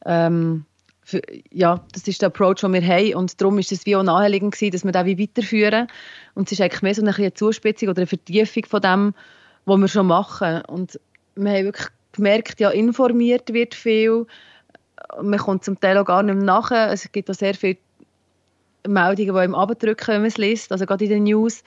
ähm, 0.04 0.66
für, 1.04 1.20
ja, 1.50 1.80
das 1.92 2.06
ist 2.06 2.22
der 2.22 2.28
Approach, 2.28 2.60
den 2.60 2.72
wir 2.72 2.82
haben. 2.82 3.14
Und 3.14 3.40
darum 3.40 3.58
ist 3.58 3.72
es 3.72 3.86
wie 3.86 3.96
auch 3.96 4.02
naheliegend 4.02 4.54
gewesen, 4.54 4.72
dass 4.72 4.84
wir 4.84 4.92
das 4.92 5.06
weiterführen. 5.06 5.88
Und 6.34 6.48
es 6.48 6.52
ist 6.52 6.60
eigentlich 6.60 6.82
mehr 6.82 6.94
so 6.94 7.02
eine, 7.04 7.34
Zuspitzung 7.34 7.88
oder 7.88 7.98
eine 7.98 8.06
Vertiefung 8.06 8.64
von 8.66 8.80
dem, 8.80 9.14
was 9.64 9.78
wir 9.78 9.88
schon 9.88 10.06
machen. 10.06 10.62
Und 10.66 10.98
wir 11.34 11.50
haben 11.50 11.64
wirklich 11.64 11.88
gemerkt, 12.12 12.60
ja, 12.60 12.70
informiert 12.70 13.52
wird 13.52 13.74
viel, 13.74 14.26
man 15.20 15.38
kommt 15.38 15.64
zum 15.64 15.80
Teil 15.80 15.98
auch 15.98 16.04
gar 16.04 16.22
nicht 16.22 16.34
mehr 16.34 16.44
nachher, 16.44 16.90
es 16.92 17.10
gibt 17.10 17.30
auch 17.30 17.34
sehr 17.34 17.54
viele 17.54 17.78
Meldungen, 18.86 19.34
die 19.34 19.44
im 19.44 19.54
Abdrücken, 19.54 20.08
wenn 20.08 20.20
man 20.20 20.28
es 20.28 20.38
liest, 20.38 20.72
also 20.72 20.86
gerade 20.86 21.04
in 21.04 21.10
den 21.10 21.24
News. 21.24 21.62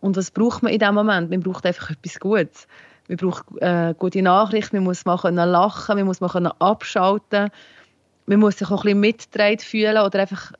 Und 0.00 0.16
was 0.16 0.30
braucht 0.30 0.62
man 0.62 0.72
in 0.72 0.78
diesem 0.78 0.94
Moment? 0.94 1.30
Man 1.30 1.40
braucht 1.40 1.66
einfach 1.66 1.90
etwas 1.90 2.20
Gutes. 2.20 2.68
Man 3.08 3.16
braucht 3.16 3.44
äh, 3.60 3.94
gute 3.98 4.22
Nachrichten, 4.22 4.76
man 4.76 4.84
muss 4.84 5.04
mal 5.04 5.18
lachen, 5.30 5.96
man 5.96 6.06
muss 6.06 6.20
mal 6.20 6.52
abschalten 6.58 7.50
man 8.26 8.40
muss 8.40 8.58
sich 8.58 8.68
auch 8.68 8.82
ein 8.82 8.82
bisschen 8.82 9.00
mitgetragen 9.00 9.58
fühlen 9.58 9.98
oder 9.98 10.20
einfach, 10.20 10.52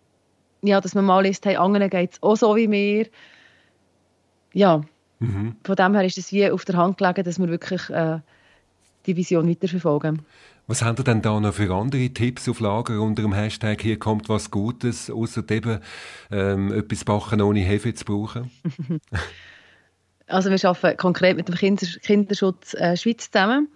ja, 0.62 0.80
dass 0.80 0.94
man 0.94 1.04
mal 1.04 1.22
liest, 1.22 1.44
hey, 1.44 1.56
anderen 1.56 1.90
geht 1.90 2.14
es 2.14 2.22
auch 2.22 2.36
so 2.36 2.56
wie 2.56 2.68
mir. 2.68 3.06
Ja, 4.52 4.82
mhm. 5.18 5.56
von 5.64 5.76
dem 5.76 5.94
her 5.94 6.04
ist 6.04 6.18
es 6.18 6.32
wie 6.32 6.50
auf 6.50 6.64
der 6.64 6.76
Hand 6.76 6.98
gelegen, 6.98 7.24
dass 7.24 7.38
wir 7.38 7.48
wirklich 7.48 7.90
äh, 7.90 8.20
die 9.06 9.16
Vision 9.16 9.48
weiterverfolgen. 9.48 10.22
Was 10.68 10.82
haben 10.82 10.96
ihr 10.98 11.04
denn 11.04 11.22
da 11.22 11.38
noch 11.38 11.54
für 11.54 11.72
andere 11.72 12.08
Tipps 12.08 12.48
auf 12.48 12.58
Lager 12.58 13.00
unter 13.00 13.22
dem 13.22 13.32
Hashtag 13.32 13.82
«Hier 13.82 13.98
kommt 13.98 14.28
was 14.28 14.50
Gutes», 14.50 15.10
außer 15.10 15.48
eben 15.50 15.78
ähm, 16.32 16.72
etwas 16.72 17.04
backen 17.04 17.40
ohne 17.40 17.60
Hefe 17.60 17.94
zu 17.94 18.04
brauchen? 18.04 18.50
also 20.26 20.50
wir 20.50 20.64
arbeiten 20.68 20.96
konkret 20.96 21.36
mit 21.36 21.48
dem 21.48 21.54
Kinderschutz 21.54 22.74
äh, 22.74 22.96
Schweiz 22.96 23.30
zusammen 23.30 23.68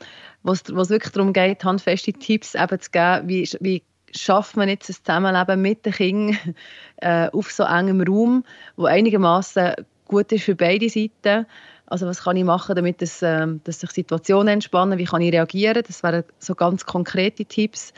wo 0.42 0.52
es 0.52 0.90
wirklich 0.90 1.12
darum 1.12 1.32
geht, 1.32 1.64
handfeste 1.64 2.12
Tipps 2.12 2.54
eben 2.54 2.80
zu 2.80 2.90
geben, 2.90 3.28
wie, 3.28 3.48
wie 3.60 3.82
schafft 4.12 4.56
man 4.56 4.68
jetzt 4.68 4.88
ein 4.90 4.94
Zusammenleben 4.94 5.60
mit 5.60 5.86
den 5.86 5.92
Kindern 5.92 6.54
äh, 6.96 7.28
auf 7.30 7.50
so 7.50 7.64
engem 7.64 8.02
Raum, 8.02 8.44
wo 8.76 8.86
einigermaßen 8.86 9.74
gut 10.06 10.32
ist 10.32 10.44
für 10.44 10.56
beide 10.56 10.88
Seiten. 10.88 11.46
Also 11.86 12.06
was 12.06 12.22
kann 12.22 12.36
ich 12.36 12.44
machen, 12.44 12.76
damit 12.76 13.02
es, 13.02 13.22
äh, 13.22 13.46
dass 13.64 13.80
sich 13.80 13.90
Situationen 13.90 14.48
entspannen, 14.48 14.98
wie 14.98 15.04
kann 15.04 15.22
ich 15.22 15.32
reagieren, 15.32 15.82
das 15.86 16.02
wären 16.02 16.24
so 16.38 16.54
ganz 16.54 16.84
konkrete 16.84 17.44
Tipps. 17.44 17.92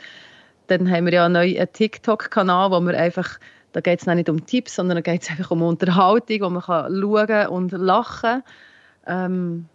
Dann 0.67 0.89
haben 0.89 1.05
wir 1.05 1.13
ja 1.13 1.25
einen 1.25 1.33
neuen 1.33 1.67
TikTok-Kanal, 1.71 2.71
wo 2.71 2.79
wir 2.81 2.97
einfach, 2.97 3.39
da 3.71 3.81
geht 3.81 3.99
es 3.99 4.07
nicht 4.07 4.29
um 4.29 4.45
Tipps, 4.45 4.75
sondern 4.75 4.95
da 4.95 5.01
geht 5.01 5.23
es 5.23 5.29
einfach 5.31 5.51
um 5.51 5.61
Unterhaltung, 5.61 6.41
wo 6.41 6.49
man 6.49 6.63
kann 6.63 7.01
schauen 7.01 7.47
und 7.47 7.71
lachen. 7.71 8.43
Ähm, 9.05 9.67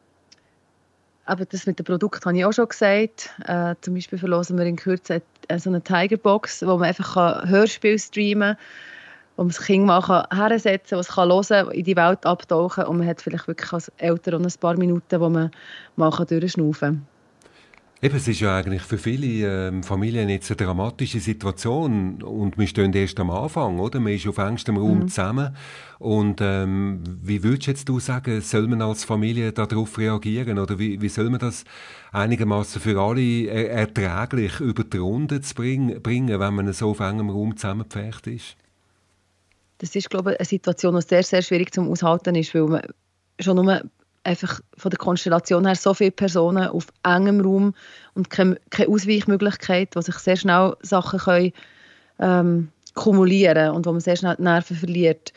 aber 1.28 1.44
das 1.44 1.66
mit 1.66 1.78
dem 1.78 1.84
Produkt 1.84 2.24
habe 2.24 2.36
ich 2.38 2.44
auch 2.44 2.52
schon 2.52 2.68
gesagt. 2.68 3.30
Äh, 3.46 3.74
zum 3.82 3.94
Beispiel 3.94 4.18
verlosen 4.18 4.56
wir 4.56 4.64
in 4.64 4.76
Kürze 4.76 5.20
äh, 5.48 5.58
so 5.58 5.68
eine 5.68 5.82
Tigerbox, 5.82 6.62
wo 6.62 6.78
man 6.78 6.84
einfach 6.84 7.14
kann 7.14 7.48
Hörspiel 7.48 7.98
streamen 7.98 8.56
kann, 8.56 8.64
wo 9.36 9.42
man 9.42 9.48
das 9.50 9.60
Kind 9.60 9.84
mal 9.84 10.00
kann 10.00 10.24
hersetzen 10.34 10.88
kann, 10.88 10.98
was 10.98 11.08
kann 11.08 11.28
hören, 11.28 11.70
in 11.72 11.84
die 11.84 11.96
Welt 11.96 12.24
abtauchen 12.24 12.84
und 12.84 12.98
man 12.98 13.06
hat 13.06 13.20
vielleicht 13.20 13.46
wirklich 13.46 13.72
als 13.74 13.92
Eltern 13.98 14.42
ein 14.42 14.52
paar 14.58 14.78
Minuten, 14.78 15.20
wo 15.20 15.28
man 15.28 15.50
mal 15.96 16.10
durchschnaufen 16.10 16.88
kann. 16.88 17.06
Eben, 18.00 18.16
es 18.16 18.28
ist 18.28 18.38
ja 18.38 18.56
eigentlich 18.56 18.82
für 18.82 18.96
viele 18.96 19.68
ähm, 19.68 19.82
Familien 19.82 20.28
jetzt 20.28 20.48
eine 20.52 20.56
dramatische 20.56 21.18
Situation 21.18 22.22
und 22.22 22.56
wir 22.56 22.68
stehen 22.68 22.92
erst 22.92 23.18
am 23.18 23.28
Anfang, 23.30 23.80
oder? 23.80 23.98
Man 23.98 24.12
ist 24.12 24.28
auf 24.28 24.38
engstem 24.38 24.76
Raum 24.76 25.00
mhm. 25.00 25.08
zusammen 25.08 25.56
und 25.98 26.38
ähm, 26.40 27.02
wie 27.20 27.42
würdest 27.42 27.66
jetzt 27.66 27.88
du 27.88 27.98
sagen, 27.98 28.40
soll 28.40 28.68
man 28.68 28.82
als 28.82 29.02
Familie 29.02 29.50
darauf 29.50 29.98
reagieren 29.98 30.60
oder 30.60 30.78
wie, 30.78 31.00
wie 31.00 31.08
soll 31.08 31.28
man 31.28 31.40
das 31.40 31.64
einigermaßen 32.12 32.80
für 32.80 33.00
alle 33.00 33.46
er 33.46 33.70
erträglich 33.72 34.60
über 34.60 34.84
die 34.84 34.98
Runde 34.98 35.40
zu 35.40 35.56
bringen, 35.56 36.00
bringen, 36.00 36.38
wenn 36.38 36.54
man 36.54 36.72
so 36.72 36.90
auf 36.90 37.00
engem 37.00 37.30
Raum 37.30 37.56
zusammengepfercht 37.56 38.28
ist? 38.28 38.56
Das 39.78 39.96
ist, 39.96 40.08
glaube 40.08 40.32
ich, 40.32 40.38
eine 40.38 40.46
Situation, 40.46 40.94
die 40.94 41.02
sehr, 41.02 41.24
sehr 41.24 41.42
schwierig 41.42 41.74
zum 41.74 41.90
Aushalten 41.90 42.36
ist, 42.36 42.54
weil 42.54 42.62
man 42.62 42.82
schon 43.40 43.56
nur 43.56 43.82
einfach 44.28 44.60
von 44.76 44.90
der 44.90 44.98
Konstellation 44.98 45.64
her 45.64 45.74
so 45.74 45.94
viele 45.94 46.10
Personen 46.10 46.68
auf 46.68 46.88
engem 47.02 47.40
Raum 47.40 47.74
und 48.14 48.28
keine, 48.28 48.58
keine 48.70 48.90
Ausweichmöglichkeit, 48.90 49.96
wo 49.96 50.00
sich 50.02 50.16
sehr 50.16 50.36
schnell 50.36 50.76
Sachen 50.82 51.18
können, 51.18 51.52
ähm, 52.18 52.68
kumulieren 52.94 53.70
und 53.70 53.86
wo 53.86 53.92
man 53.92 54.00
sehr 54.00 54.16
schnell 54.16 54.36
die 54.36 54.42
Nerven 54.42 54.76
verliert. 54.76 55.32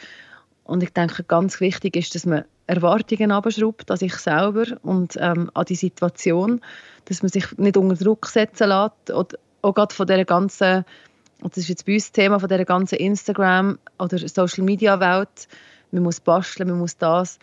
Und 0.65 0.83
ich 0.83 0.91
denke, 0.91 1.23
ganz 1.23 1.59
wichtig 1.61 1.95
ist, 1.95 2.15
dass 2.15 2.25
man 2.25 2.43
Erwartungen 2.67 3.31
abschraubt 3.31 3.89
an 3.89 3.97
sich 3.97 4.15
selber 4.15 4.65
und 4.83 5.17
ähm, 5.19 5.49
an 5.53 5.65
die 5.65 5.75
Situation, 5.75 6.61
dass 7.05 7.21
man 7.21 7.29
sich 7.29 7.45
nicht 7.57 7.77
unter 7.77 7.95
Druck 7.95 8.27
setzen 8.27 8.69
lässt 8.69 9.11
oder 9.11 9.37
auch 9.61 9.73
gerade 9.73 9.95
von 9.95 10.07
der 10.07 10.25
ganzen, 10.25 10.83
das 11.41 11.57
ist 11.57 11.69
jetzt 11.69 11.85
bei 11.85 11.93
uns 11.93 12.05
das 12.05 12.11
Thema, 12.11 12.39
von 12.39 12.49
der 12.49 12.65
ganzen 12.65 12.95
Instagram- 12.95 13.79
oder 13.99 14.17
Social-Media-Welt, 14.17 15.47
man 15.91 16.03
muss 16.03 16.19
basteln, 16.19 16.69
man 16.69 16.79
muss 16.79 16.97
das, 16.97 17.39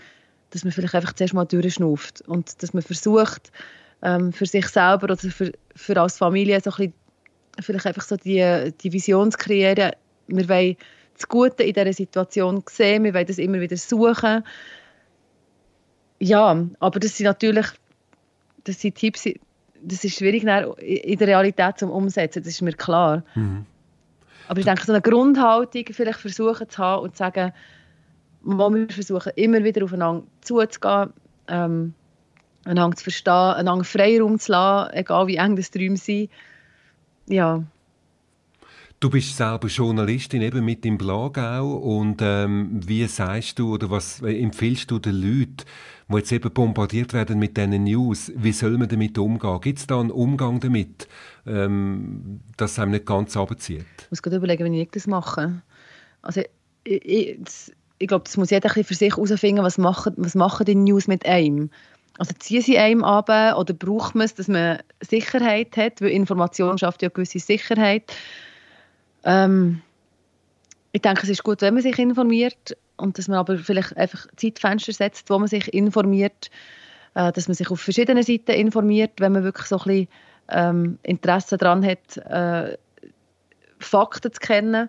dass 0.51 0.65
man 0.65 0.73
vielleicht 0.73 0.95
einfach 0.95 1.13
zuerst 1.13 1.35
mal 1.35 1.45
durchschnauft 1.45 2.23
und 2.23 2.63
dass 2.63 2.73
man 2.73 2.83
versucht, 2.83 3.53
ähm, 4.03 4.33
für 4.33 4.47
sich 4.47 4.67
selber 4.69 5.05
oder 5.05 5.17
für, 5.17 5.53
für 5.75 6.01
als 6.01 6.19
Familie 6.19 6.61
so 6.61 6.71
ein 6.71 6.77
bisschen, 6.77 6.95
vielleicht 7.61 7.87
einfach 7.87 8.03
so 8.03 8.17
die, 8.17 8.73
die 8.81 8.93
Vision 8.93 9.31
zu 9.33 9.39
kreieren, 9.39 9.93
wir 10.29 10.49
wollen 10.49 10.77
das 11.15 11.29
Gute 11.29 11.65
in 11.65 11.75
dieser 11.75 11.93
Situation 11.93 12.63
sehen, 12.69 13.05
wir 13.05 13.15
wollen 13.15 13.27
das 13.27 13.39
immer 13.39 13.61
wieder 13.61 13.77
suchen. 13.77 14.45
Ja, 16.21 16.67
aber 16.79 17.01
das 17.01 17.17
sind 17.17 17.27
natürlich 17.27 17.67
das 18.69 18.81
sind 18.81 18.97
Tipps, 18.97 19.25
das 19.83 20.05
ist 20.05 20.17
schwierig 20.17 20.43
in 20.43 21.19
der 21.19 21.29
Realität 21.29 21.79
zu 21.79 21.91
umsetzen, 21.91 22.43
das 22.43 22.55
ist 22.55 22.63
mir 22.63 22.73
klar. 22.73 23.25
Mhm. 23.35 23.65
Aber 24.49 24.61
ich 24.61 24.67
denke, 24.67 24.85
so 24.85 24.93
eine 24.93 25.03
Grundhaltung 25.03 25.85
vielleicht 25.91 26.21
versuchen 26.21 26.69
zu 26.69 26.79
haben 26.79 27.03
und 27.03 27.13
zu 27.13 27.19
sagen, 27.19 27.53
wir 28.43 28.89
versuchen 28.91 29.33
immer 29.37 29.63
wieder 29.65 29.85
aufeinander 29.85 30.27
zuzugehen, 30.41 31.13
ähm, 31.49 31.95
einander 32.65 32.97
zu 32.97 33.05
verstehen, 33.05 33.33
einander 33.33 33.85
Freiraum 33.85 34.39
zu 34.39 34.53
lassen, 34.53 34.95
egal 34.95 35.27
wie 35.27 35.37
eng 35.37 35.57
das 35.57 35.71
Träume 35.71 35.97
sind. 35.97 36.31
Ja. 37.27 37.63
Du 39.01 39.11
bist 39.11 39.37
selber 39.37 39.69
Journalistin, 39.69 40.43
eben 40.43 40.65
mit 40.65 40.85
dem 40.85 40.99
Blog 40.99 41.39
auch. 41.39 41.77
Und 41.77 42.19
ähm, 42.21 42.81
wie 42.85 43.07
sagst 43.07 43.59
du 43.59 43.75
oder 43.75 43.91
was 43.91 44.21
empfiehlst 44.23 44.91
du 44.91 44.99
den 44.99 45.15
Leuten, 45.15 45.59
die 46.09 46.17
jetzt 46.17 46.33
eben 46.33 46.53
bombardiert 46.53 47.13
werden 47.13 47.39
mit 47.39 47.57
diesen 47.57 47.85
News? 47.85 48.33
Wie 48.35 48.51
soll 48.51 48.77
man 48.77 48.89
damit 48.89 49.17
umgehen? 49.17 49.61
Gibt 49.61 49.79
es 49.79 49.87
da 49.87 50.01
einen 50.01 50.11
Umgang 50.11 50.59
damit, 50.59 51.07
ähm, 51.47 52.41
dass 52.57 52.73
es 52.73 52.79
einem 52.81 52.91
nicht 52.91 53.07
ganz 53.07 53.37
abzieht? 53.37 53.87
Ich 54.01 54.11
muss 54.11 54.23
gerade 54.23 54.39
überlegen, 54.39 54.73
wie 54.73 54.83
ich 54.83 54.91
das 54.91 55.07
mache. 55.07 55.63
Also, 56.21 56.43
ich, 56.83 57.05
ich, 57.05 57.73
ich 57.99 58.09
glaube, 58.09 58.25
das 58.25 58.37
muss 58.37 58.51
jeder 58.51 58.71
für 58.71 58.83
sich 58.83 59.17
herausfinden, 59.17 59.63
was 59.63 59.79
machen, 59.79 60.15
was 60.17 60.35
machen 60.35 60.67
die 60.67 60.75
News 60.75 61.07
mit 61.07 61.27
einem. 61.27 61.71
Also 62.19 62.33
ziehen 62.39 62.63
sie 62.63 62.79
einem 62.79 63.05
ab 63.05 63.29
oder 63.29 63.75
braucht 63.75 64.15
man 64.15 64.25
es, 64.25 64.35
dass 64.35 64.49
man 64.49 64.79
Sicherheit 65.01 65.77
hat, 65.77 66.01
weil 66.01 66.11
Information 66.11 66.79
schafft 66.79 67.03
ja 67.03 67.09
gewisse 67.09 67.39
Sicherheit. 67.39 68.13
Ähm, 69.25 69.83
ich 70.93 71.03
denke, 71.03 71.23
es 71.23 71.29
ist 71.29 71.45
gut, 71.45 71.61
wenn 71.63 71.75
man 71.75 71.83
sich 71.83 71.99
informiert 71.99 72.77
und 72.97 73.19
dass 73.19 73.29
man 73.29 73.39
aber 73.39 73.59
vielleicht 73.59 73.97
einfach 73.97 74.27
Zeitfenster 74.37 74.93
setzt, 74.93 75.31
wo 75.31 75.39
man 75.39 75.49
sich 75.49 75.73
informiert, 75.73 76.51
äh, 77.15 77.31
dass 77.33 77.47
man 77.47 77.55
sich 77.55 77.71
auf 77.71 77.81
verschiedenen 77.81 78.25
Seiten 78.25 78.53
informiert, 78.53 79.13
wenn 79.19 79.33
man 79.33 79.45
wirklich 79.45 79.67
so 79.67 79.79
ein 79.79 79.85
bisschen 79.85 80.09
ähm, 80.49 80.99
Interesse 81.05 81.57
daran 81.57 81.85
hat, 81.85 82.17
äh, 82.17 82.77
Fakten 83.79 84.33
zu 84.33 84.41
kennen 84.41 84.89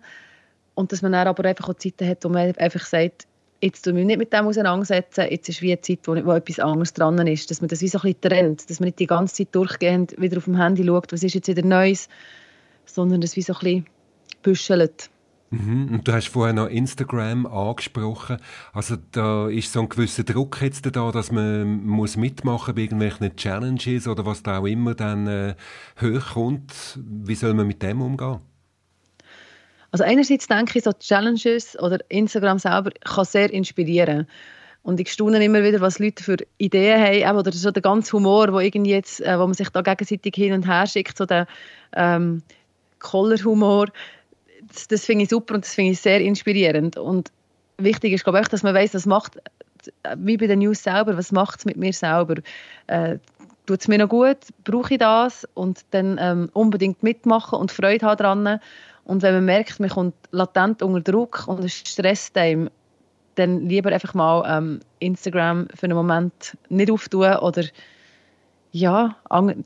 und 0.79 0.93
dass 0.93 1.01
man 1.01 1.11
dann 1.11 1.27
aber 1.27 1.43
einfach 1.43 1.67
auch 1.67 1.73
Zeiten 1.73 2.07
hat, 2.07 2.23
wo 2.23 2.29
man 2.29 2.55
einfach 2.55 2.85
sagt, 2.85 3.27
jetzt 3.61 3.83
tun 3.83 3.97
wir 3.97 4.05
nicht 4.05 4.17
mit 4.17 4.31
dem 4.31 4.47
auseinandersetzen, 4.47 5.25
jetzt 5.29 5.49
ist 5.49 5.61
wie 5.61 5.73
eine 5.73 5.81
Zeit, 5.81 5.99
wo, 6.05 6.13
wo 6.25 6.31
etwas 6.31 6.59
anderes 6.59 6.93
dran 6.93 7.27
ist, 7.27 7.51
dass 7.51 7.59
man 7.59 7.67
das 7.67 7.81
wie 7.81 7.89
so 7.89 7.97
ein 7.97 8.03
bisschen 8.03 8.21
trennt, 8.21 8.69
dass 8.69 8.79
man 8.79 8.87
nicht 8.87 8.99
die 8.99 9.07
ganze 9.07 9.35
Zeit 9.35 9.49
durchgehend 9.53 10.15
wieder 10.21 10.37
auf 10.37 10.45
dem 10.45 10.55
Handy 10.55 10.85
schaut, 10.85 11.11
was 11.11 11.21
ist 11.21 11.35
jetzt 11.35 11.49
wieder 11.49 11.67
Neues, 11.67 12.07
sondern 12.85 13.19
das 13.19 13.35
wie 13.35 13.41
so 13.41 13.51
ein 13.55 13.59
bisschen 13.59 13.85
büschelt. 14.41 15.09
Mhm. 15.49 15.95
Und 15.95 16.07
du 16.07 16.13
hast 16.13 16.29
vorher 16.29 16.53
noch 16.53 16.67
Instagram 16.67 17.45
angesprochen. 17.45 18.37
Also 18.71 18.95
da 19.11 19.49
ist 19.49 19.73
so 19.73 19.81
ein 19.81 19.89
gewisser 19.89 20.23
Druck 20.23 20.61
jetzt 20.61 20.85
da, 20.95 21.11
dass 21.11 21.29
man 21.29 21.85
muss 21.85 22.15
mitmachen 22.15 22.73
bei 22.73 22.83
irgendwelchen 22.83 23.35
Challenges 23.35 24.07
oder 24.07 24.25
was 24.25 24.43
da 24.43 24.59
auch 24.59 24.65
immer 24.65 24.95
dann 24.95 25.27
äh, 25.27 25.55
hochkommt. 25.99 26.99
Wie 27.03 27.35
soll 27.35 27.53
man 27.53 27.67
mit 27.67 27.83
dem 27.83 28.01
umgehen? 28.01 28.39
Also 29.91 30.03
einerseits 30.03 30.47
denke 30.47 30.77
ich, 30.77 30.83
so 30.83 30.91
Challenges 30.93 31.77
oder 31.79 31.99
Instagram 32.09 32.59
selber 32.59 32.91
kann 33.03 33.25
sehr 33.25 33.51
inspirieren. 33.51 34.27
Und 34.83 34.99
ich 34.99 35.11
staune 35.11 35.43
immer 35.43 35.63
wieder, 35.63 35.81
was 35.81 35.99
Leute 35.99 36.23
für 36.23 36.37
Ideen 36.57 37.25
haben, 37.25 37.37
oder 37.37 37.51
so 37.51 37.71
der 37.71 37.81
ganze 37.81 38.13
Humor, 38.13 38.53
wo, 38.53 38.59
irgendwie 38.59 38.91
jetzt, 38.91 39.21
äh, 39.21 39.37
wo 39.37 39.45
man 39.45 39.53
sich 39.53 39.69
da 39.69 39.81
gegenseitig 39.81 40.33
hin 40.35 40.53
und 40.53 40.67
her 40.67 40.87
schickt, 40.87 41.17
so 41.17 41.25
der 41.25 41.47
ähm, 41.93 42.41
Collar-Humor, 42.99 43.87
das, 44.71 44.87
das 44.87 45.05
finde 45.05 45.23
ich 45.23 45.29
super 45.29 45.55
und 45.55 45.65
das 45.65 45.73
finde 45.73 45.91
ich 45.91 45.99
sehr 45.99 46.21
inspirierend. 46.21 46.97
Und 46.97 47.31
wichtig 47.77 48.13
ist, 48.13 48.23
glaube 48.23 48.39
ich, 48.41 48.47
dass 48.47 48.63
man 48.63 48.73
weiß, 48.73 48.93
was 48.93 49.05
macht, 49.05 49.37
wie 50.17 50.37
bei 50.37 50.47
den 50.47 50.59
News 50.59 50.83
selber, 50.83 51.17
was 51.17 51.31
macht 51.31 51.59
es 51.59 51.65
mit 51.65 51.77
mir 51.77 51.93
selber? 51.93 52.35
Äh, 52.87 53.17
Tut 53.69 53.81
es 53.81 53.87
mir 53.87 53.99
noch 53.99 54.09
gut? 54.09 54.37
Brauche 54.63 54.95
ich 54.95 54.99
das? 54.99 55.47
Und 55.53 55.81
dann 55.91 56.17
ähm, 56.19 56.49
unbedingt 56.53 57.03
mitmachen 57.03 57.59
und 57.59 57.71
Freude 57.71 58.03
haben 58.03 58.17
daran. 58.17 58.59
Und 59.09 59.23
wenn 59.23 59.33
man 59.33 59.45
merkt, 59.45 59.79
man 59.79 59.89
kommt 59.89 60.13
latent 60.29 60.83
unter 60.83 61.11
Druck 61.11 61.47
und 61.47 61.63
es 61.63 61.73
stresst 61.73 62.37
einem, 62.37 62.69
dann 63.33 63.67
lieber 63.67 63.91
einfach 63.91 64.13
mal 64.13 64.43
ähm, 64.47 64.81
Instagram 64.99 65.67
für 65.73 65.87
einen 65.87 65.95
Moment 65.95 66.55
nicht 66.69 66.91
auftun 66.91 67.37
oder 67.37 67.63
ja, 68.71 69.15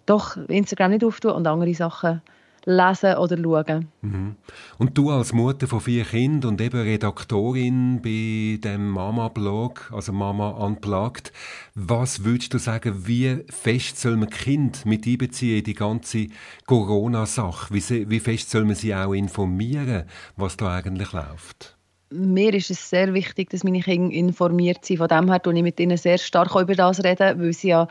doch 0.06 0.38
Instagram 0.48 0.92
nicht 0.92 1.04
auftun 1.04 1.34
und 1.34 1.46
andere 1.46 1.74
Sachen 1.74 2.22
lesen 2.66 3.16
oder 3.16 3.38
schauen. 3.38 3.88
Mhm. 4.02 4.36
Und 4.78 4.98
du 4.98 5.10
als 5.10 5.34
Mutter 5.34 5.68
von 5.68 5.82
vier 5.82 6.06
Kindern 6.06 6.52
und 6.52 6.62
eben 6.62 6.82
Redaktorin 6.82 8.02
bei 8.02 8.60
dem 8.62 8.90
Mama-Blog, 8.90 9.92
also 9.94 10.12
Mama 10.12 10.50
Unplugged, 10.50 11.32
was 11.76 12.24
würdest 12.24 12.54
du 12.54 12.58
sagen, 12.58 13.08
wie 13.08 13.44
fest 13.50 14.00
soll 14.00 14.18
man 14.18 14.30
Kind 14.30 14.86
mit 14.86 15.06
einbeziehen 15.06 15.60
in 15.60 15.64
die 15.64 15.74
ganze 15.74 16.28
Corona-Sache? 16.66 17.74
Wie, 17.74 18.10
wie 18.10 18.20
fest 18.20 18.50
soll 18.50 18.66
man 18.66 18.76
sie 18.76 18.96
auch 18.96 19.14
informieren, 19.14 20.04
was 20.38 20.58
da 20.58 20.76
eigentlich 20.76 21.12
läuft? 21.12 21.78
mir 22.14 22.54
ist 22.54 22.70
es 22.70 22.90
sehr 22.90 23.14
wichtig, 23.14 23.50
dass 23.50 23.64
meine 23.64 23.82
Kinder 23.82 24.14
informiert 24.14 24.86
sind. 24.86 24.98
Von 24.98 25.08
dem 25.08 25.32
her 25.32 25.42
rede 25.44 25.58
ich 25.58 25.64
mit 25.64 25.80
ihnen 25.80 25.98
sehr 25.98 26.18
stark 26.18 26.56
über 26.56 26.76
das 26.76 27.04
reden, 27.04 27.42
weil 27.42 27.54
sie 27.54 27.70
ja 27.70 27.88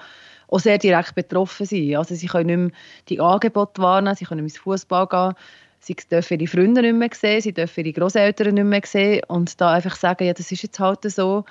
auch 0.52 0.60
sehr 0.60 0.78
direkt 0.78 1.14
betroffen 1.14 1.66
sind. 1.66 1.96
Also 1.96 2.14
sie 2.14 2.26
können 2.26 2.46
nicht 2.46 2.56
mehr 2.58 2.80
die 3.08 3.20
Angebote 3.20 3.80
wahrnehmen, 3.80 4.16
sie 4.16 4.26
können 4.26 4.44
nicht 4.44 4.52
mehr 4.52 4.74
ins 4.74 4.82
Fußball 4.82 5.06
gehen, 5.06 5.34
sie 5.80 5.94
dürfen 5.94 6.40
ihre 6.40 6.50
Freunde 6.50 6.82
nicht 6.82 6.94
mehr 6.94 7.08
sehen, 7.12 7.40
sie 7.40 7.52
dürfen 7.52 7.84
ihre 7.84 7.94
Großeltern 7.94 8.54
nicht 8.54 8.64
mehr 8.64 8.82
sehen 8.84 9.22
und 9.28 9.60
da 9.60 9.72
einfach 9.72 9.96
sagen, 9.96 10.24
ja, 10.24 10.34
das 10.34 10.52
ist 10.52 10.62
jetzt 10.62 10.78
halt 10.78 11.10
so, 11.10 11.44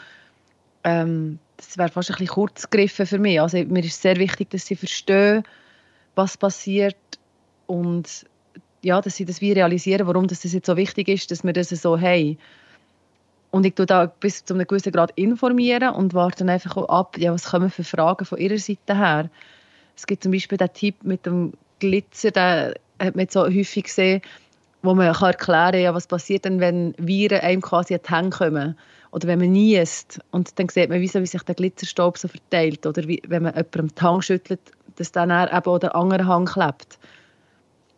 ähm, 0.84 1.40
das 1.58 1.78
wäre 1.78 1.90
fast 1.90 2.12
ein 2.12 2.18
bisschen 2.18 2.36
kurz 2.36 2.70
gegriffen 2.70 3.08
für 3.08 3.20
mich. 3.20 3.42
Also 3.42 3.58
mir 3.58 3.84
ist 3.84 4.02
sehr 4.02 4.18
wichtig, 4.18 4.52
dass 4.52 4.68
sie 4.68 4.76
verstehen, 4.76 5.44
was 6.16 6.38
passiert 6.38 6.96
und 7.66 8.26
ja, 8.84 9.02
dass 9.02 9.16
sie 9.16 9.26
das 9.26 9.42
wie 9.42 9.52
realisieren, 9.52 10.08
warum 10.08 10.28
das 10.28 10.44
jetzt 10.44 10.66
so 10.66 10.78
wichtig 10.78 11.08
ist, 11.08 11.32
dass 11.32 11.44
wir 11.44 11.54
das 11.54 11.70
so 11.70 12.00
haben. 12.00 12.38
Und 13.52 13.66
ich 13.66 13.76
tue 13.76 13.86
da 13.86 14.06
bis 14.06 14.46
zu 14.46 14.54
einem 14.54 14.66
gewissen 14.66 14.94
Grad 14.94 15.12
informieren 15.16 15.94
und 15.94 16.14
warte 16.14 16.40
dann 16.40 16.50
einfach 16.50 16.78
auch 16.78 16.88
ab, 16.90 17.18
ja, 17.18 17.34
was 17.34 17.52
kommen 17.52 17.70
für 17.70 17.84
Fragen 17.84 18.26
von 18.26 18.38
ihrer 18.40 18.58
Seite 18.58 18.98
her. 18.98 19.30
Es 19.96 20.08
gibt 20.08 20.24
zum 20.24 20.32
Beispiel 20.32 20.58
den 20.58 20.74
Typ 20.74 21.04
mit 21.04 21.26
dem 21.26 21.54
Glitzer, 21.80 22.32
den 22.32 22.74
hat 23.00 23.16
man 23.16 23.28
so 23.30 23.42
häufig 23.42 23.84
gesehen, 23.84 24.22
wo 24.84 24.96
man 24.96 25.14
kann 25.14 25.32
erklären 25.32 25.72
kann, 25.72 25.82
ja, 25.82 25.94
was 25.94 26.08
passiert 26.08 26.46
denn, 26.46 26.60
wenn 26.60 26.96
Viren 26.98 27.42
einem 27.42 27.62
quasi 27.62 27.94
an 27.94 28.00
die 28.08 28.14
Hände 28.14 28.38
kommen. 28.38 28.78
Oder 29.12 29.28
wenn 29.28 29.40
man 29.40 29.52
niest. 29.52 30.20
Und 30.32 30.58
dann 30.58 30.70
sieht 30.70 30.90
man, 30.90 31.02
wie, 31.02 31.08
so, 31.08 31.20
wie 31.22 31.28
sich 31.28 31.44
der 31.44 31.56
Glitzerstaub 31.56 32.18
so 32.18 32.30
verteilt. 32.30 32.86
Oder 32.86 33.06
wie, 33.08 33.22
wenn 33.28 33.44
man 33.44 33.54
jemandem 33.54 33.90
die 33.94 34.02
Hand 34.02 34.26
schüttelt, 34.26 34.62
dass 34.96 35.12
dann 35.12 35.30
eben 35.30 35.66
auch 35.66 35.80
der 35.80 35.96
andere 35.96 36.26
Hang 36.26 36.46
klebt 36.46 36.98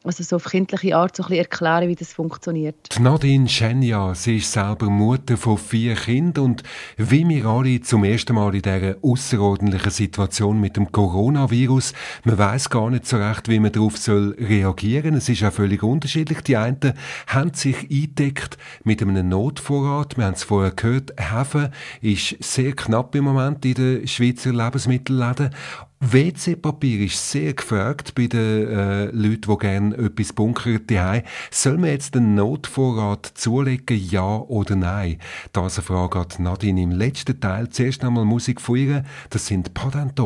also 0.04 0.24
so 0.24 0.36
auf 0.36 0.46
kindliche 0.46 0.96
Art 0.96 1.16
so 1.16 1.24
ein 1.24 1.30
bisschen 1.30 1.46
erklären, 1.46 1.88
wie 1.88 1.96
das 1.96 2.14
funktioniert. 2.14 3.00
Nadine 3.00 3.48
Schenja, 3.48 4.14
sie 4.14 4.38
ist 4.38 4.52
selber 4.52 4.90
Mutter 4.90 5.38
von 5.38 5.58
vier 5.58 5.96
Kindern 5.96 6.46
und 6.46 6.64
wie 6.98 7.28
wir 7.28 7.46
alle 7.46 7.82
zum 7.82 8.04
ersten 8.04 8.36
Mal 8.36 8.54
in 8.56 8.62
dieser 8.62 8.96
außerordentlichen 9.02 9.92
Situation 9.92 10.60
mit 10.60 10.76
dem 10.78 10.92
Coronavirus, 10.92 11.94
man 12.26 12.38
weiß 12.38 12.70
gar 12.70 12.90
nicht 12.90 13.08
so 13.08 13.18
recht, 13.18 13.48
wie 13.48 13.60
man 13.60 13.72
darauf 13.72 13.98
soll 13.98 14.36
reagieren. 14.40 15.16
Es 15.16 15.30
ist 15.30 15.44
auch 15.44 15.54
völlig 15.54 15.84
unterschiedlich. 15.84 16.42
Die 16.42 16.58
einen 16.58 16.94
haben 17.28 17.54
sich 17.54 17.90
eingedeckt 17.90 18.58
mit 18.84 19.02
einem 19.02 19.30
Notvorrat. 19.30 20.18
Wir 20.18 20.26
haben 20.26 20.34
es 20.34 20.44
vorher 20.44 20.72
gehört, 20.72 21.14
Hefe 21.18 21.72
ist 22.02 22.44
sehr 22.44 22.74
knapp 22.74 23.16
im 23.16 23.24
Moment 23.24 23.66
in 23.66 23.74
den 23.76 24.08
Schweizer 24.08 24.52
Lebensmittelläden. 24.52 25.52
WC-Papier 26.12 27.06
ist 27.06 27.32
sehr 27.32 27.54
gefragt 27.54 28.14
bei 28.14 28.28
den 28.28 28.68
äh, 28.68 29.06
Leuten, 29.06 29.50
die 29.50 29.58
gerne 29.58 29.98
etwas 29.98 30.34
bunkern 30.34 30.82
daheim. 30.88 31.24
Soll 31.50 31.78
man 31.78 31.92
jetzt 31.92 32.16
den 32.16 32.36
Notvorrat 32.36 33.32
zulegen, 33.36 33.98
ja 33.98 34.38
oder 34.38 34.76
nein? 34.76 35.20
Das 35.54 35.78
eine 35.78 35.86
Frage 35.86 36.20
an 36.20 36.28
Nadine 36.40 36.82
im 36.82 36.92
letzten 36.92 37.40
Teil. 37.40 37.70
Zuerst 37.70 38.04
einmal 38.04 38.26
Musik 38.26 38.60
von 38.60 38.76
ihr. 38.76 39.04
Das 39.30 39.48
sind 39.48 39.74
Patent 39.74 40.20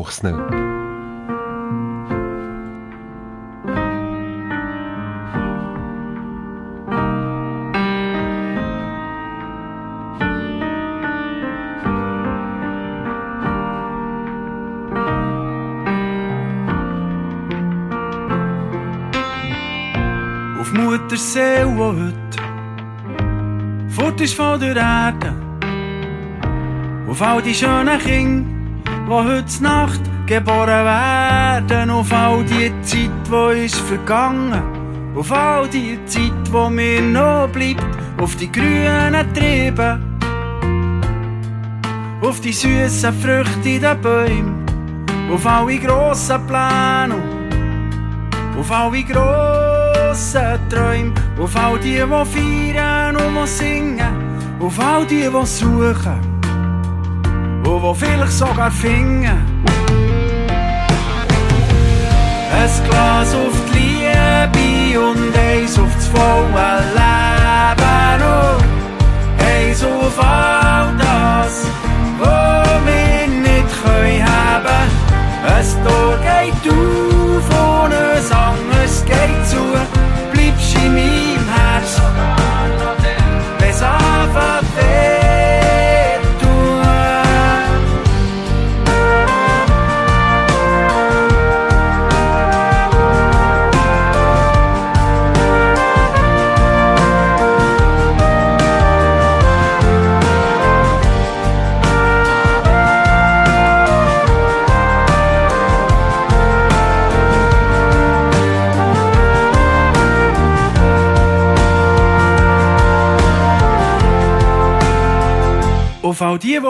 der 21.09 21.17
Seele, 21.17 21.67
die 21.67 21.79
heute 21.79 22.41
fort 23.89 24.21
ist 24.21 24.33
von 24.33 24.59
der 24.59 24.75
Erde. 24.75 25.33
Auf 27.09 27.21
all 27.21 27.41
die 27.41 27.53
schönen 27.53 27.99
Kinder, 27.99 28.49
die 29.07 29.11
heute 29.11 29.63
Nacht 29.63 30.01
geboren 30.25 30.85
werden. 30.85 31.89
Auf 31.89 32.11
all 32.11 32.43
die 32.43 32.71
Zeit, 32.81 33.09
die 33.31 33.65
ist 33.65 33.79
vergangen. 33.79 34.61
Auf 35.15 35.31
all 35.31 35.67
die 35.67 35.97
Zeit, 36.05 36.51
wo 36.51 36.69
mir 36.69 37.01
noch 37.01 37.47
bleibt, 37.51 37.85
auf 38.21 38.35
die 38.35 38.51
grünen 38.51 39.33
Triebe, 39.33 39.99
auf 42.21 42.39
die 42.41 42.53
süßen 42.53 43.13
Früchte 43.13 43.69
in 43.69 43.81
den 43.81 44.01
Bäumen, 44.01 44.65
auf 45.33 45.45
alle 45.45 45.77
grossen 45.77 46.45
Pläne, 46.45 47.15
auf 48.59 48.71
alle 48.71 49.03
grossen 49.03 49.56
Träume, 50.69 51.13
auf 51.39 51.55
all 51.55 51.77
die, 51.79 51.95
die 51.95 52.01
feiern 52.01 53.15
und 53.15 53.47
singen, 53.47 53.99
auf 54.59 54.79
all 54.79 55.05
die, 55.05 55.29
die 55.29 55.45
suchen. 55.45 56.37
Und 57.65 57.65
die 57.65 57.95
vielleicht 57.95 58.31
sogar 58.31 58.71
finden. 58.71 59.25
Ein 62.51 62.89
Glas 62.89 63.35
auf 63.35 63.57
die 63.67 63.77
Liebe 63.77 64.99
und 64.99 65.37
eins 65.37 65.77
auf 65.77 65.93
das 65.93 66.07
volle 66.07 66.79
Leben. 66.97 68.23
Und 68.23 69.43
eins 69.45 69.83
auf 69.83 70.19
all 70.19 70.95
das, 70.97 71.65
was 72.19 72.85
wir 72.85 73.27
nicht 73.27 73.83
können 73.83 74.23
haben. 74.23 74.89
Tor 75.83 76.17
geht 76.19 76.71
auf 76.71 77.16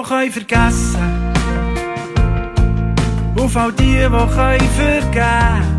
die, 0.09 0.31
vergessen. 0.31 1.33
Auf 3.37 3.55
all 3.55 3.71
die, 3.73 3.85
die 3.85 4.09
können 4.09 4.69
vergeben. 4.75 5.77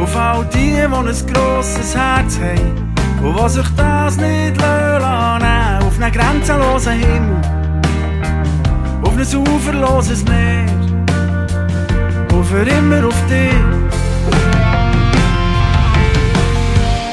Auf 0.00 0.16
all 0.16 0.44
die, 0.52 0.72
die 0.72 0.82
ein 0.82 1.32
grosses 1.32 1.94
Herz 1.94 2.38
haben. 2.38 2.94
Und 3.22 3.36
die 3.36 3.48
sich 3.48 3.66
das 3.76 4.16
nicht 4.16 4.56
lassen 4.60 5.86
Auf 5.86 6.00
einen 6.00 6.12
grenzenlosen 6.12 6.92
Himmel. 6.92 7.40
Auf 9.02 9.16
ein 9.16 9.36
uferloses 9.36 10.24
Meer. 10.24 10.66
Und 12.32 12.44
für 12.44 12.62
immer 12.62 13.06
auf 13.06 13.26
dich. 13.28 13.54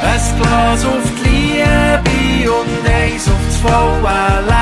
Ein 0.01 0.41
Glas 0.41 0.85
auf 0.85 1.11
die 1.17 1.29
Liebe 1.29 2.51
und 2.51 2.89
eins 2.89 3.27
auf 3.27 3.33
das 3.47 3.57
volle 3.57 4.54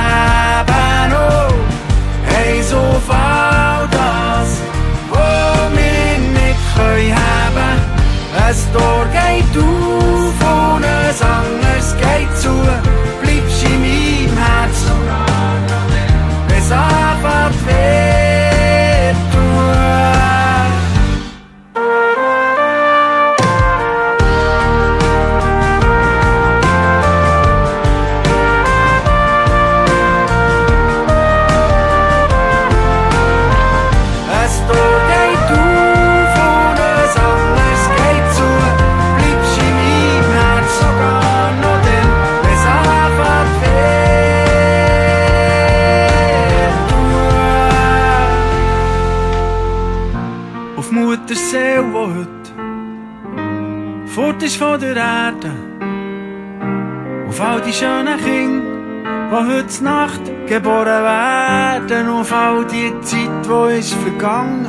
die 59.64 59.70
heute 59.70 59.84
Nacht 59.84 60.22
geboren 60.48 61.04
werden. 61.04 62.10
Auf 62.10 62.32
all 62.34 62.66
die 62.66 62.94
Zeit, 63.02 63.50
wo 63.50 63.66
ist 63.66 63.94
vergangen. 63.94 64.68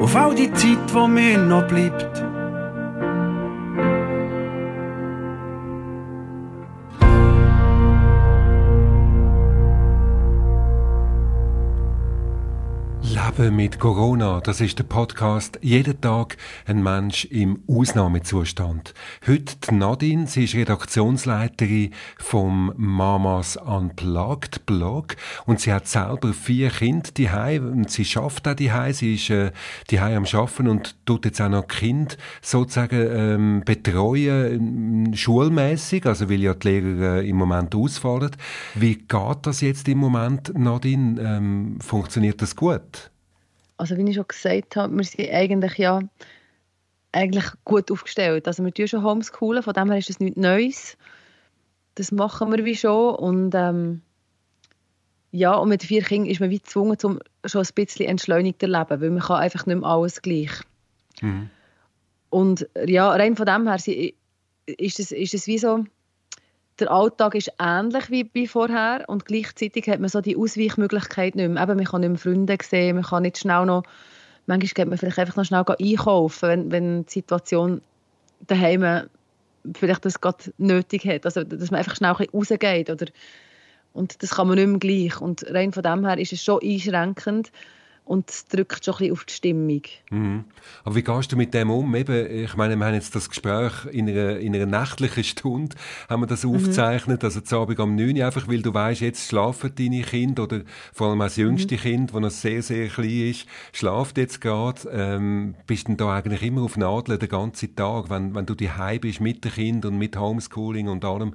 Auf 0.00 0.16
all 0.16 0.34
die 0.34 0.52
Zeit, 0.52 0.92
wo 0.92 1.06
mir 1.06 1.38
noch 1.38 1.66
bleibt. 1.66 2.29
Leben 13.40 13.56
mit 13.56 13.78
Corona, 13.78 14.40
das 14.40 14.60
ist 14.60 14.78
der 14.78 14.84
Podcast 14.84 15.58
«Jeden 15.62 15.98
Tag 16.00 16.36
ein 16.66 16.82
Mensch 16.82 17.24
im 17.24 17.62
Ausnahmezustand». 17.66 18.92
Heute 19.26 19.56
die 19.56 19.74
Nadine, 19.74 20.26
sie 20.26 20.44
ist 20.44 20.54
Redaktionsleiterin 20.54 21.94
vom 22.18 22.74
Mamas 22.76 23.56
Unplugged 23.56 24.66
Blog 24.66 25.16
und 25.46 25.58
sie 25.58 25.72
hat 25.72 25.88
selber 25.88 26.34
vier 26.34 26.68
Kinder 26.68 27.08
daheim 27.14 27.72
und 27.72 27.90
sie 27.90 28.04
schafft 28.04 28.46
auch 28.46 28.54
daheim. 28.54 28.92
Sie 28.92 29.14
ist 29.14 29.30
äh, 29.30 29.52
daheim 29.90 30.18
am 30.18 30.26
Schaffen 30.26 30.68
und 30.68 30.96
tut 31.06 31.24
jetzt 31.24 31.40
auch 31.40 31.48
noch 31.48 31.66
Kind 31.66 32.18
sozusagen 32.42 33.08
ähm, 33.10 33.62
betreuen, 33.64 35.06
ähm, 35.06 35.14
schulmäßig, 35.14 36.04
also 36.04 36.28
weil 36.28 36.40
ja 36.40 36.52
die 36.52 36.68
Lehrer 36.68 37.22
äh, 37.22 37.28
im 37.28 37.36
Moment 37.36 37.74
ausfallen. 37.74 38.32
Wie 38.74 38.96
geht 38.96 39.38
das 39.42 39.62
jetzt 39.62 39.88
im 39.88 39.98
Moment, 39.98 40.52
Nadine? 40.58 41.20
Ähm, 41.22 41.78
funktioniert 41.80 42.42
das 42.42 42.54
gut? 42.54 43.10
Also 43.80 43.96
wie 43.96 44.08
ich 44.08 44.14
schon 44.14 44.28
gesagt 44.28 44.76
habe, 44.76 44.94
wir 44.94 45.04
sind 45.04 45.30
eigentlich 45.30 45.78
ja 45.78 46.00
eigentlich 47.12 47.46
gut 47.64 47.90
aufgestellt. 47.90 48.46
Also 48.46 48.62
wir 48.62 48.74
tun 48.74 48.86
schon 48.86 49.02
Homeschoolen, 49.02 49.62
von 49.62 49.72
dem 49.72 49.90
her 49.90 49.98
ist 49.98 50.10
das 50.10 50.20
nichts 50.20 50.38
Neues. 50.38 50.98
Das 51.94 52.12
machen 52.12 52.52
wir 52.52 52.64
wie 52.66 52.76
schon 52.76 53.14
und 53.14 53.54
ähm, 53.54 54.02
ja, 55.32 55.54
und 55.54 55.70
mit 55.70 55.82
vier 55.82 56.02
Kindern 56.02 56.30
ist 56.30 56.40
man 56.40 56.50
wie 56.50 56.58
gezwungen, 56.58 56.98
zum 56.98 57.20
schon 57.46 57.62
ein 57.62 57.74
bisschen 57.74 58.06
entschleunigter 58.06 58.68
leben, 58.68 59.00
weil 59.00 59.10
man 59.10 59.22
kann 59.22 59.40
einfach 59.40 59.64
nicht 59.64 59.80
mehr 59.80 59.88
alles 59.88 60.20
gleich. 60.20 60.50
Mhm. 61.22 61.48
Und 62.28 62.68
ja, 62.84 63.10
rein 63.10 63.34
von 63.34 63.46
dem 63.46 63.66
her 63.66 63.76
ist 64.66 65.00
es, 65.00 65.10
ist 65.10 65.34
es 65.34 65.46
wie 65.46 65.58
so, 65.58 65.84
der 66.80 66.90
Alltag 66.90 67.34
ist 67.34 67.52
ähnlich 67.58 68.10
wie, 68.10 68.30
wie 68.32 68.46
vorher 68.46 69.04
und 69.06 69.26
gleichzeitig 69.26 69.88
hat 69.88 70.00
man 70.00 70.08
so 70.08 70.20
die 70.20 70.36
Ausweichmöglichkeit 70.36 71.34
nicht 71.34 71.48
mehr. 71.48 71.62
Eben, 71.62 71.76
man 71.76 71.84
kann 71.84 72.00
nicht 72.00 72.10
mehr 72.10 72.18
Freunde 72.18 72.58
sehen, 72.62 72.96
man 72.96 73.04
kann 73.04 73.22
nicht 73.22 73.38
schnell 73.38 73.66
noch, 73.66 73.82
manchmal 74.46 74.68
geht 74.68 74.88
man 74.88 74.98
vielleicht 74.98 75.18
einfach 75.18 75.36
noch 75.36 75.44
schnell 75.44 75.64
einkaufen, 75.68 76.48
wenn, 76.48 76.70
wenn 76.72 77.06
die 77.06 77.12
Situation 77.12 77.80
daheim 78.46 79.08
vielleicht 79.74 80.04
das 80.04 80.20
gerade 80.20 80.52
nötig 80.58 81.04
hat, 81.04 81.26
also 81.26 81.44
dass 81.44 81.70
man 81.70 81.78
einfach 81.78 81.96
schnell 81.96 82.14
ein 82.18 82.26
rausgeht 82.32 82.90
oder? 82.90 83.06
Und 83.92 84.22
das 84.22 84.30
kann 84.30 84.46
man 84.46 84.56
nicht 84.56 84.68
mehr 84.68 84.78
gleich. 84.78 85.20
Und 85.20 85.44
rein 85.50 85.72
von 85.72 85.82
dem 85.82 86.06
her 86.06 86.18
ist 86.18 86.32
es 86.32 86.42
schon 86.42 86.60
einschränkend 86.62 87.50
und 88.10 88.28
es 88.28 88.44
drückt 88.46 88.84
schon 88.84 88.94
ein 88.94 88.98
bisschen 88.98 89.12
auf 89.12 89.24
die 89.24 89.32
Stimmung. 89.32 89.82
Mhm. 90.10 90.44
Aber 90.82 90.96
wie 90.96 91.02
gehst 91.04 91.30
du 91.30 91.36
mit 91.36 91.54
dem 91.54 91.70
um? 91.70 91.94
Eben, 91.94 92.44
ich 92.44 92.56
meine, 92.56 92.74
wir 92.74 92.84
haben 92.84 92.94
jetzt 92.94 93.14
das 93.14 93.28
Gespräch 93.28 93.84
in 93.92 94.08
einer, 94.08 94.36
in 94.38 94.52
einer 94.52 94.66
nächtlichen 94.66 95.22
Stunde, 95.22 95.76
haben 96.08 96.22
wir 96.22 96.26
das 96.26 96.44
aufgezeichnet, 96.44 97.22
also 97.22 97.40
zu 97.40 97.56
Abend 97.60 97.78
um 97.78 97.94
9 97.94 98.18
Uhr, 98.18 98.26
einfach 98.26 98.48
weil 98.48 98.62
du 98.62 98.74
weißt, 98.74 99.00
jetzt 99.02 99.28
schlafen 99.28 99.72
deine 99.78 100.02
Kinder 100.02 100.42
oder 100.42 100.62
vor 100.92 101.10
allem 101.10 101.20
das 101.20 101.36
jüngste 101.36 101.76
Kind, 101.76 102.12
das 102.12 102.20
noch 102.20 102.30
sehr, 102.30 102.64
sehr 102.64 102.88
klein 102.88 103.30
ist, 103.30 103.46
schlaft 103.72 104.18
jetzt 104.18 104.40
gerade. 104.40 104.80
Ähm, 104.90 105.54
bist 105.68 105.86
du 105.86 105.94
da 105.94 106.16
eigentlich 106.16 106.42
immer 106.42 106.62
auf 106.62 106.76
Nadeln 106.76 107.20
den 107.20 107.28
ganzen 107.28 107.76
Tag, 107.76 108.10
wenn, 108.10 108.34
wenn 108.34 108.44
du 108.44 108.56
daheim 108.56 109.02
bist 109.02 109.20
mit 109.20 109.44
den 109.44 109.52
Kindern 109.52 109.92
und 109.92 109.98
mit 110.00 110.16
Homeschooling 110.18 110.88
und 110.88 111.04
allem, 111.04 111.34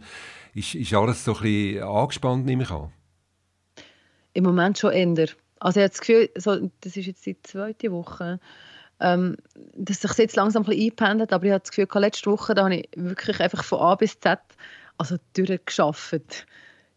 ist, 0.54 0.76
ist 0.76 0.94
alles 0.94 1.24
so 1.24 1.38
ein 1.38 1.42
bisschen 1.42 1.84
angespannt, 1.84 2.46
nehme 2.46 2.64
ich 2.64 2.72
an? 2.72 2.92
Im 4.34 4.44
Moment 4.44 4.78
schon 4.78 4.92
eher. 4.92 5.30
Also 5.66 5.80
ich 5.80 5.84
habe 5.86 5.90
das 5.90 6.00
Gefühl, 6.00 6.30
so, 6.36 6.70
das 6.82 6.96
ist 6.96 7.08
jetzt 7.08 7.26
die 7.26 7.42
zweite 7.42 7.92
Woche, 7.92 8.40
ähm, 9.00 9.36
dass 9.74 10.00
sich 10.00 10.16
jetzt 10.20 10.36
langsam 10.36 10.62
ein 10.62 10.68
bisschen 10.68 10.92
einpendelt, 10.92 11.34
aber 11.34 11.44
ich 11.44 11.52
habe 11.54 11.62
das 11.62 11.72
Gefühl, 11.72 12.02
letzte 12.02 12.30
Woche 12.30 12.54
da 12.54 12.66
habe 12.66 12.76
ich 12.76 12.90
wirklich 12.96 13.40
einfach 13.40 13.64
von 13.64 13.80
A 13.80 13.96
bis 13.96 14.20
Z 14.20 14.38
also 15.00 15.18
durchgeschafft. 15.36 16.46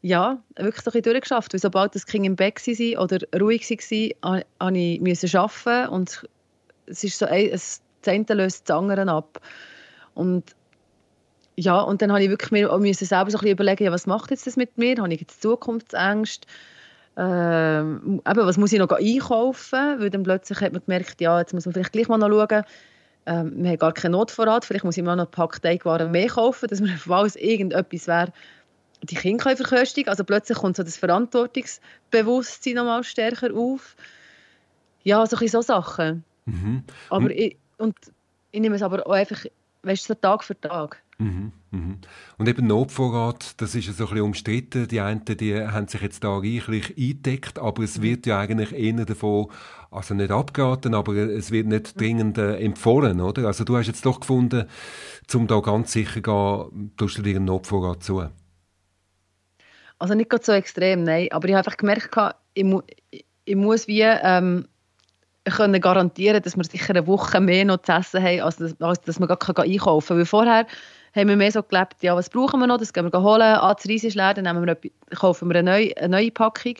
Ja, 0.02 0.42
wirklich 0.56 0.84
so 0.84 0.90
ein 0.90 0.92
bisschen 0.92 1.12
durchgeschafft, 1.14 1.54
weil 1.54 1.60
sobald 1.60 1.94
das 1.94 2.04
Kind 2.04 2.26
im 2.26 2.36
Bett 2.36 2.56
war 2.66 3.04
oder 3.04 3.18
ruhig 3.40 3.70
war, 3.70 4.42
musste 5.00 5.26
ich 5.26 5.38
arbeiten 5.38 5.88
und 5.88 6.28
es 6.84 7.04
ist 7.04 7.18
so, 7.18 7.24
ein, 7.24 7.50
das 7.50 7.80
eine 8.06 8.26
löst 8.34 8.68
das 8.68 8.76
andere 8.76 9.10
ab. 9.10 9.40
Und 10.12 10.44
ja, 11.56 11.80
und 11.80 12.02
dann 12.02 12.12
habe 12.12 12.22
ich 12.22 12.28
wirklich 12.28 12.50
mir 12.50 12.68
selber 12.68 13.08
so 13.08 13.16
ein 13.16 13.24
bisschen 13.24 13.48
überlegen, 13.48 13.84
ja, 13.84 13.92
was 13.92 14.06
macht 14.06 14.30
jetzt 14.30 14.46
das 14.46 14.56
mit 14.56 14.76
mir? 14.76 14.96
Habe 14.98 15.14
ich 15.14 15.20
jetzt 15.22 15.40
Zukunftsängste? 15.40 16.46
Ähm, 17.20 18.22
eben, 18.24 18.46
was 18.46 18.58
muss 18.58 18.72
ich 18.72 18.78
noch 18.78 18.90
einkaufen? 18.90 20.00
Weil 20.00 20.10
dann 20.10 20.22
plötzlich 20.22 20.60
hat 20.60 20.72
man 20.72 20.82
gemerkt, 20.84 21.20
ja, 21.20 21.40
jetzt 21.40 21.52
muss 21.52 21.66
man 21.66 21.72
vielleicht 21.72 21.92
gleich 21.92 22.08
mal 22.08 22.16
noch 22.16 22.28
schauen, 22.28 22.62
ähm, 23.26 23.52
wir 23.62 23.70
haben 23.70 23.78
gar 23.78 23.92
keinen 23.92 24.12
Notvorrat, 24.12 24.64
vielleicht 24.64 24.84
muss 24.84 24.96
ich 24.96 25.02
mal 25.02 25.16
noch 25.16 25.26
ein 25.26 25.30
Pack 25.30 25.60
Teigwaren 25.60 26.12
mehr 26.12 26.28
kaufen, 26.28 26.68
dass 26.68 26.80
man, 26.80 26.90
falls 26.96 27.34
irgendetwas 27.36 28.06
wäre, 28.06 28.32
die 29.02 29.16
Kinder 29.16 29.56
verköstigen. 29.56 30.08
Also 30.08 30.24
plötzlich 30.24 30.58
kommt 30.58 30.76
so 30.76 30.82
das 30.82 30.96
Verantwortungsbewusstsein 30.96 32.74
noch 32.74 32.84
mal 32.84 33.04
stärker 33.04 33.54
auf. 33.54 33.96
Ja, 35.02 35.26
so 35.26 35.36
ein 35.36 35.48
so 35.48 35.60
Sachen. 35.60 36.24
Mhm. 36.46 36.84
Aber 37.10 37.30
ich, 37.30 37.56
und 37.78 37.96
ich 38.50 38.60
nehme 38.60 38.76
es 38.76 38.82
aber 38.82 39.06
auch 39.06 39.12
einfach, 39.12 39.44
weißt 39.82 40.08
du, 40.08 40.14
so 40.14 40.20
Tag 40.20 40.44
für 40.44 40.58
Tag. 40.60 41.02
Mhm, 41.20 41.52
mhm. 41.72 41.98
Und 42.38 42.48
eben 42.48 42.68
Notvorrat, 42.68 43.60
das 43.60 43.74
ist 43.74 43.88
ja 43.88 43.92
so 43.92 44.04
ein 44.04 44.10
bisschen 44.10 44.24
umstritten. 44.24 44.86
Die 44.86 45.00
einen, 45.00 45.24
die 45.24 45.56
haben 45.56 45.88
sich 45.88 46.00
jetzt 46.00 46.22
da 46.22 46.38
reichlich 46.38 46.96
eingedeckt, 46.96 47.58
aber 47.58 47.82
es 47.82 48.00
wird 48.00 48.26
ja 48.26 48.38
eigentlich 48.38 48.72
eher 48.72 49.04
davon, 49.04 49.48
also 49.90 50.14
nicht 50.14 50.30
abgeraten, 50.30 50.94
aber 50.94 51.16
es 51.16 51.50
wird 51.50 51.66
nicht 51.66 52.00
dringend 52.00 52.38
äh, 52.38 52.58
empfohlen, 52.58 53.20
oder? 53.20 53.48
Also 53.48 53.64
du 53.64 53.76
hast 53.76 53.88
jetzt 53.88 54.06
doch 54.06 54.20
gefunden, 54.20 54.68
um 55.34 55.48
da 55.48 55.58
ganz 55.58 55.92
sicher 55.92 56.20
gehen, 56.20 56.92
tust 56.96 57.18
du 57.18 57.22
dir 57.22 57.34
einen 57.34 57.46
Notvorrat 57.46 58.04
zu? 58.04 58.28
Also 59.98 60.14
nicht 60.14 60.30
ganz 60.30 60.46
so 60.46 60.52
extrem, 60.52 61.02
nein. 61.02 61.28
Aber 61.32 61.48
ich 61.48 61.54
habe 61.54 61.66
einfach 61.66 61.76
gemerkt, 61.76 62.16
ich, 62.54 62.64
mu 62.64 62.82
ich 63.44 63.56
muss 63.56 63.88
wie 63.88 64.02
ähm, 64.02 64.68
können 65.50 65.80
garantieren, 65.80 66.42
dass 66.42 66.56
wir 66.56 66.64
sicher 66.64 66.90
eine 66.90 67.06
Woche 67.08 67.40
mehr 67.40 67.64
noch 67.64 67.82
zu 67.82 67.92
essen 67.92 68.22
haben, 68.22 68.40
als, 68.40 68.60
als 68.80 69.00
dass 69.00 69.18
man 69.18 69.28
gar 69.28 69.38
einkaufen 69.58 70.08
kann. 70.08 70.18
Weil 70.18 70.26
vorher 70.26 70.66
haben 71.14 71.28
wir 71.28 71.36
mehr 71.36 71.52
so 71.52 71.62
gelebt, 71.62 72.02
ja, 72.02 72.14
was 72.16 72.30
brauchen 72.30 72.60
wir 72.60 72.66
noch, 72.66 72.78
das 72.78 72.92
gehen 72.92 73.10
wir 73.10 73.22
holen, 73.22 73.42
ah, 73.42 73.74
das 73.74 73.88
Reis 73.88 74.04
ist 74.04 74.14
leer, 74.14 74.34
dann 74.34 74.44
nehmen 74.44 74.66
wir, 74.66 74.76
kaufen 75.16 75.48
wir 75.48 75.56
eine 75.56 75.70
neue, 75.70 75.96
eine 75.96 76.08
neue 76.08 76.30
Packung. 76.30 76.74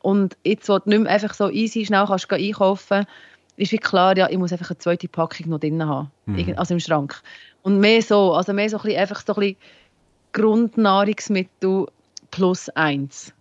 Und 0.00 0.36
jetzt, 0.44 0.68
wo 0.68 0.78
du 0.78 0.88
nicht 0.88 1.02
mehr 1.02 1.12
einfach 1.12 1.34
so 1.34 1.50
easy 1.50 1.84
schnell 1.84 2.06
kannst 2.06 2.32
einkaufen 2.32 3.06
ist 3.56 3.72
wie 3.72 3.78
klar, 3.78 4.16
ja, 4.16 4.28
ich 4.30 4.38
muss 4.38 4.52
einfach 4.52 4.70
eine 4.70 4.78
zweite 4.78 5.06
Packung 5.06 5.50
noch 5.50 5.60
drin 5.60 5.84
haben, 5.84 6.10
mhm. 6.24 6.54
also 6.56 6.74
im 6.74 6.80
Schrank. 6.80 7.20
Und 7.62 7.78
mehr 7.78 8.00
so, 8.00 8.32
also 8.32 8.54
mehr 8.54 8.70
so 8.70 8.78
ein 8.78 8.82
bisschen, 8.84 8.98
einfach 8.98 9.20
so 9.20 9.34
ein 9.34 9.40
bisschen 9.40 9.56
Grundnahrungsmittel 10.32 11.86
plus 12.30 12.70
eins. 12.70 13.34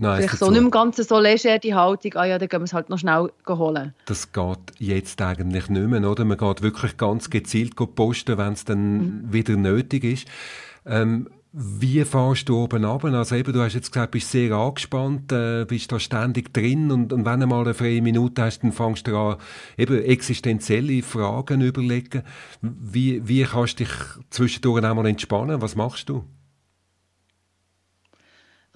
Nein, 0.00 0.22
Vielleicht 0.22 0.38
so 0.38 0.50
nicht 0.50 0.60
im 0.60 0.70
Ganzen 0.70 1.04
so 1.04 1.18
leger 1.18 1.58
die 1.58 1.74
Haltung, 1.74 2.12
ah 2.14 2.24
ja, 2.24 2.38
dann 2.38 2.48
gehen 2.48 2.60
wir 2.60 2.64
es 2.64 2.72
halt 2.72 2.88
noch 2.88 2.98
schnell 2.98 3.30
holen. 3.48 3.94
Das 4.06 4.32
geht 4.32 4.58
jetzt 4.78 5.20
eigentlich 5.20 5.68
nicht 5.68 5.88
mehr, 5.88 6.08
oder? 6.08 6.24
Man 6.24 6.38
geht 6.38 6.62
wirklich 6.62 6.96
ganz 6.96 7.30
gezielt 7.30 7.74
posten, 7.96 8.38
wenn 8.38 8.52
es 8.52 8.64
dann 8.64 8.92
mhm. 8.92 9.32
wieder 9.32 9.56
nötig 9.56 10.04
ist. 10.04 10.28
Ähm, 10.86 11.28
wie 11.52 12.04
fährst 12.04 12.48
du 12.48 12.62
oben 12.62 12.84
runter? 12.84 13.12
Also 13.14 13.34
eben, 13.34 13.52
du 13.52 13.60
hast 13.60 13.74
jetzt 13.74 13.90
gesagt, 13.90 14.12
bist 14.12 14.30
sehr 14.30 14.52
angespannt, 14.52 15.32
äh, 15.32 15.64
bist 15.64 15.90
da 15.90 15.98
ständig 15.98 16.54
drin 16.54 16.92
und, 16.92 17.12
und 17.12 17.24
wenn 17.24 17.40
du 17.40 17.48
mal 17.48 17.62
eine 17.62 17.74
freie 17.74 18.00
Minute 18.00 18.42
hast, 18.42 18.60
dann 18.60 18.70
fängst 18.70 19.08
du 19.08 19.16
an, 19.16 19.36
eben 19.76 20.00
existenzielle 20.00 21.02
Fragen 21.02 21.60
überlegen. 21.60 22.22
Wie, 22.60 23.26
wie 23.26 23.42
kannst 23.42 23.80
du 23.80 23.84
dich 23.84 23.92
zwischendurch 24.30 24.84
auch 24.84 24.94
mal 24.94 25.06
entspannen? 25.06 25.60
Was 25.60 25.74
machst 25.74 26.08
du? 26.08 26.24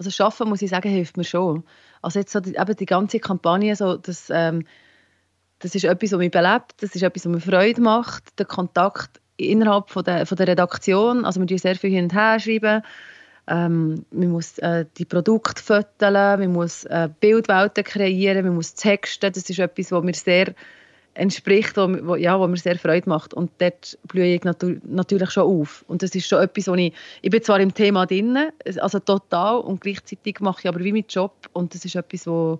Also 0.03 0.11
Schaffen 0.11 0.49
muss 0.49 0.61
ich 0.61 0.69
sagen, 0.69 0.89
hilft 0.89 1.15
mir 1.15 1.23
schon. 1.23 1.63
Also 2.01 2.19
jetzt 2.19 2.33
so 2.33 2.41
die, 2.41 2.55
eben 2.55 2.75
die 2.75 2.85
ganze 2.85 3.19
Kampagne, 3.19 3.73
so, 3.77 3.95
das, 3.95 4.29
ähm, 4.29 4.65
das 5.59 5.75
ist 5.75 5.85
etwas, 5.85 6.11
was 6.11 6.19
mich 6.19 6.31
belebt, 6.31 6.73
das 6.81 6.93
ist 6.93 7.03
etwas, 7.03 7.25
was 7.25 7.31
mir 7.31 7.39
Freude 7.39 7.79
macht, 7.79 8.37
der 8.37 8.45
Kontakt 8.45 9.21
innerhalb 9.37 9.89
von 9.89 10.03
der, 10.03 10.25
von 10.25 10.35
der 10.35 10.49
Redaktion, 10.49 11.23
also 11.23 11.39
wir 11.39 11.47
schreiben 11.47 11.57
sehr 11.57 11.75
viel 11.75 11.91
hin 11.91 12.03
und 12.03 12.13
her 12.13 12.37
schreiben, 12.37 12.83
ähm, 13.47 14.05
man 14.11 14.31
muss 14.31 14.57
äh, 14.59 14.85
die 14.97 15.05
Produkte 15.05 15.63
föteln, 15.63 16.13
man 16.13 16.51
muss 16.51 16.83
äh, 16.83 17.07
Bildwelten 17.21 17.85
kreieren, 17.85 18.45
man 18.45 18.55
muss 18.55 18.73
texten, 18.73 19.31
das 19.31 19.49
ist 19.49 19.57
etwas, 19.57 19.89
was 19.93 20.03
mir 20.03 20.13
sehr 20.13 20.53
entspricht, 21.13 21.77
wo, 21.77 21.87
wo, 22.03 22.15
ja, 22.15 22.39
wo 22.39 22.47
mir 22.47 22.57
sehr 22.57 22.77
Freude 22.77 23.07
macht. 23.09 23.33
Und 23.33 23.51
dort 23.59 23.97
blühe 24.07 24.35
ich 24.35 24.43
natu 24.43 24.77
natürlich 24.85 25.31
schon 25.31 25.43
auf. 25.43 25.85
Und 25.87 26.01
das 26.01 26.15
ist 26.15 26.27
schon 26.27 26.41
etwas, 26.41 26.67
wo 26.67 26.75
ich, 26.75 26.93
ich 27.21 27.29
bin 27.29 27.41
zwar 27.43 27.59
im 27.59 27.73
Thema 27.73 28.05
drin, 28.05 28.37
also 28.79 28.99
total, 28.99 29.57
und 29.57 29.81
gleichzeitig 29.81 30.39
mache 30.39 30.61
ich 30.61 30.67
aber 30.67 30.79
wie 30.83 30.91
meinen 30.91 31.05
Job. 31.07 31.33
Und 31.53 31.73
das 31.73 31.85
ist 31.85 31.95
etwas, 31.95 32.27
wo, 32.27 32.59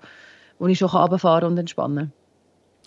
wo 0.60 0.68
ich 0.68 0.78
schon 0.78 0.90
runterfahren 0.90 1.52
und 1.52 1.58
entspannen 1.58 2.12
kann. 2.12 2.12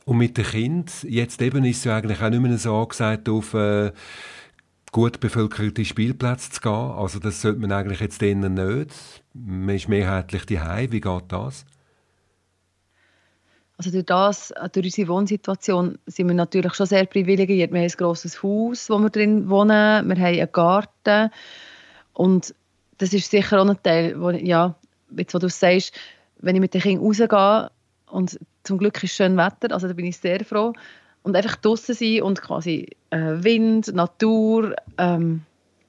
Und 0.07 0.19
mit 0.19 0.39
dem 0.39 0.45
Kind, 0.45 1.03
jetzt 1.03 1.43
eben 1.43 1.65
ist 1.65 1.79
es 1.79 1.85
ja 1.85 1.97
eigentlich 1.97 2.23
auch 2.23 2.31
nicht 2.31 2.41
mehr 2.41 2.57
so 2.59 2.77
angesagt, 2.77 3.29
auf 3.29 3.55
äh, 3.55 3.91
gut 4.93 5.19
bevölkerte 5.19 5.85
Spielplätze 5.85 6.53
zu 6.53 6.61
gehen. 6.61 6.73
Also 6.73 7.19
das 7.19 7.43
sollte 7.43 7.59
man 7.59 7.73
eigentlich 7.73 8.01
jetzt 8.01 8.23
denen 8.23 8.55
nicht. 8.55 8.95
Man 9.35 9.75
ist 9.75 9.89
mehrheitlich 9.89 10.47
daheim. 10.47 10.93
Wie 10.93 11.01
geht 11.01 11.25
das? 11.29 11.67
Also 13.79 13.91
durch 13.91 14.07
das, 14.07 14.55
durch 14.73 14.87
unsere 14.87 15.09
Wohnsituation 15.09 15.99
sind 16.07 16.29
wir 16.29 16.35
natürlich 16.35 16.75
schon 16.75 16.87
sehr 16.87 17.05
privilegiert. 17.05 17.73
Wir 17.73 17.81
haben 17.81 17.87
ein 17.87 17.97
grosses 17.97 18.43
Haus, 18.43 18.89
wo 18.89 18.99
wir 18.99 19.11
drin 19.11 19.51
wohnen. 19.51 20.09
Wir 20.09 20.17
haben 20.17 20.25
einen 20.25 20.53
Garten. 20.53 21.31
Und 22.15 22.55
das 22.97 23.13
ist 23.13 23.31
sicher 23.31 23.61
auch 23.61 23.69
ein 23.69 23.83
Teil, 23.83 24.19
wo, 24.19 24.31
ja, 24.31 24.75
jetzt 25.17 25.35
wo 25.35 25.39
du 25.39 25.51
sagst, 25.51 25.93
wenn 26.39 26.57
ich 26.57 26.61
mit 26.61 26.73
den 26.73 26.81
Kindern 26.81 27.05
rausgehe 27.05 27.71
und 28.11 28.39
zum 28.63 28.79
Glück 28.79 29.03
ist 29.03 29.15
schön 29.15 29.37
Wetter, 29.37 29.73
also 29.73 29.87
da 29.87 29.93
bin 29.93 30.07
ich 30.07 30.17
sehr 30.17 30.45
froh. 30.45 30.73
Und 31.23 31.37
einfach 31.37 31.57
draußen 31.57 31.95
sein 31.95 32.23
und 32.23 32.41
quasi 32.41 32.89
äh, 33.11 33.35
Wind, 33.43 33.93
Natur, 33.95 34.75
ähm, 34.97 35.43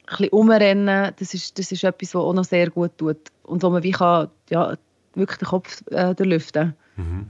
ein 0.08 0.10
bisschen 0.10 0.30
umrennen, 0.30 1.14
das 1.20 1.34
ist, 1.34 1.60
das 1.60 1.72
ist 1.72 1.84
etwas, 1.84 2.16
was 2.16 2.22
auch 2.22 2.34
noch 2.34 2.44
sehr 2.44 2.70
gut 2.70 2.98
tut. 2.98 3.18
Und 3.44 3.64
wo 3.64 3.70
man 3.70 3.84
wie 3.84 3.92
kann, 3.92 4.30
ja, 4.50 4.76
wirklich 5.14 5.38
den 5.38 5.48
Kopf 5.48 5.84
äh, 5.92 6.16
durchlüften 6.16 6.76
mhm. 6.96 7.30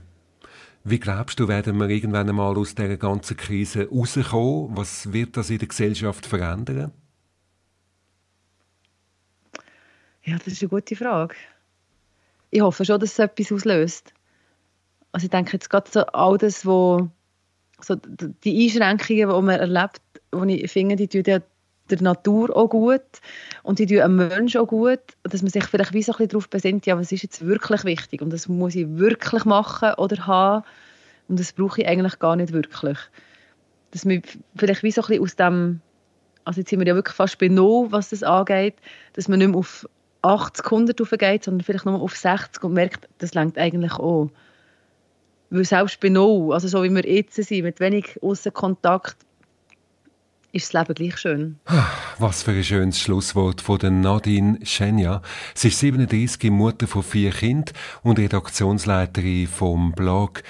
Wie 0.90 0.98
glaubst 0.98 1.38
du, 1.38 1.48
werden 1.48 1.76
wir 1.76 1.88
irgendwann 1.90 2.30
einmal 2.30 2.56
aus 2.56 2.74
dieser 2.74 2.96
ganzen 2.96 3.36
Krise 3.36 3.88
rauskommen? 3.90 4.74
Was 4.74 5.12
wird 5.12 5.36
das 5.36 5.50
in 5.50 5.58
der 5.58 5.68
Gesellschaft 5.68 6.24
verändern? 6.24 6.92
Ja, 10.22 10.38
das 10.38 10.46
ist 10.46 10.62
eine 10.62 10.70
gute 10.70 10.96
Frage. 10.96 11.34
Ich 12.50 12.62
hoffe 12.62 12.86
schon, 12.86 13.00
dass 13.00 13.12
es 13.12 13.18
etwas 13.18 13.52
auslöst. 13.52 14.14
Also 15.12 15.26
ich 15.26 15.30
denke 15.30 15.52
jetzt 15.52 15.68
gerade 15.68 15.90
so 15.90 16.06
all 16.06 16.38
das, 16.38 16.64
wo 16.64 17.10
so 17.80 17.96
die 17.96 18.64
Einschränkungen, 18.64 19.28
die 19.28 19.46
man 19.46 19.60
erlebt, 19.60 20.00
die 20.32 20.62
ich 20.62 20.72
finde, 20.72 20.96
die 20.96 21.08
tun 21.08 21.22
ja 21.26 21.40
der 21.90 22.02
Natur 22.02 22.54
auch 22.56 22.68
gut 22.68 23.02
und 23.62 23.78
die 23.78 23.86
tun 23.86 24.00
einem 24.00 24.16
Menschen 24.16 24.60
auch 24.60 24.66
gut, 24.66 25.00
dass 25.22 25.42
man 25.42 25.50
sich 25.50 25.64
vielleicht 25.64 25.92
wie 25.92 26.02
so 26.02 26.12
ein 26.12 26.18
bisschen 26.18 26.28
darauf 26.28 26.48
besinnt, 26.48 26.86
ja, 26.86 26.98
was 26.98 27.12
ist 27.12 27.22
jetzt 27.22 27.44
wirklich 27.44 27.84
wichtig 27.84 28.22
und 28.22 28.32
das 28.32 28.48
muss 28.48 28.74
ich 28.74 28.86
wirklich 28.88 29.44
machen 29.44 29.94
oder 29.94 30.26
haben 30.26 30.64
und 31.28 31.38
das 31.40 31.52
brauche 31.52 31.82
ich 31.82 31.88
eigentlich 31.88 32.18
gar 32.18 32.36
nicht 32.36 32.52
wirklich. 32.52 32.98
Dass 33.90 34.04
man 34.04 34.22
vielleicht 34.56 34.82
wie 34.82 34.90
so 34.90 35.02
ein 35.02 35.08
bisschen 35.08 35.22
aus 35.22 35.36
dem, 35.36 35.80
also 36.44 36.60
jetzt 36.60 36.70
sind 36.70 36.80
wir 36.80 36.86
ja 36.86 36.94
wirklich 36.94 37.16
fast 37.16 37.38
bei 37.38 37.48
Null, 37.48 37.90
was 37.90 38.10
das 38.10 38.22
angeht, 38.22 38.74
dass 39.14 39.28
man 39.28 39.38
nicht 39.38 39.48
mehr 39.48 39.58
auf 39.58 39.88
80, 40.22 40.64
100 40.64 41.18
geht, 41.18 41.44
sondern 41.44 41.64
vielleicht 41.64 41.86
nur 41.86 42.00
auf 42.00 42.16
60 42.16 42.62
und 42.64 42.72
merkt, 42.72 43.08
das 43.18 43.34
längt 43.34 43.56
eigentlich 43.56 43.92
auch. 43.92 44.30
Weil 45.50 45.64
selbst 45.64 46.00
bei 46.00 46.08
Null, 46.08 46.52
also 46.52 46.68
so 46.68 46.82
wie 46.82 46.90
wir 46.90 47.06
jetzt 47.06 47.34
sind, 47.34 47.62
mit 47.62 47.80
wenig 47.80 48.22
Außenkontakt, 48.22 49.16
ist 50.58 50.74
das 50.74 50.88
Leben 50.88 50.94
gleich 50.94 51.18
schön. 51.18 51.60
Was 52.18 52.42
für 52.42 52.50
ein 52.50 52.64
schönes 52.64 52.98
Schlusswort 52.98 53.60
von 53.60 53.78
der 53.78 53.90
Nadine 53.90 54.58
Schenja. 54.64 55.22
Sie 55.54 55.68
ist 55.68 55.78
37, 55.78 56.50
Mutter 56.50 56.86
von 56.86 57.02
vier 57.02 57.30
Kindern 57.30 57.74
und 58.02 58.18
Redaktionsleiterin 58.18 59.46
vom 59.46 59.92
Blog 59.92 60.42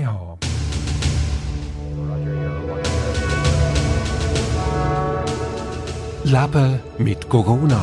Leben 6.25 6.81
mit 6.99 7.29
Corona. 7.29 7.83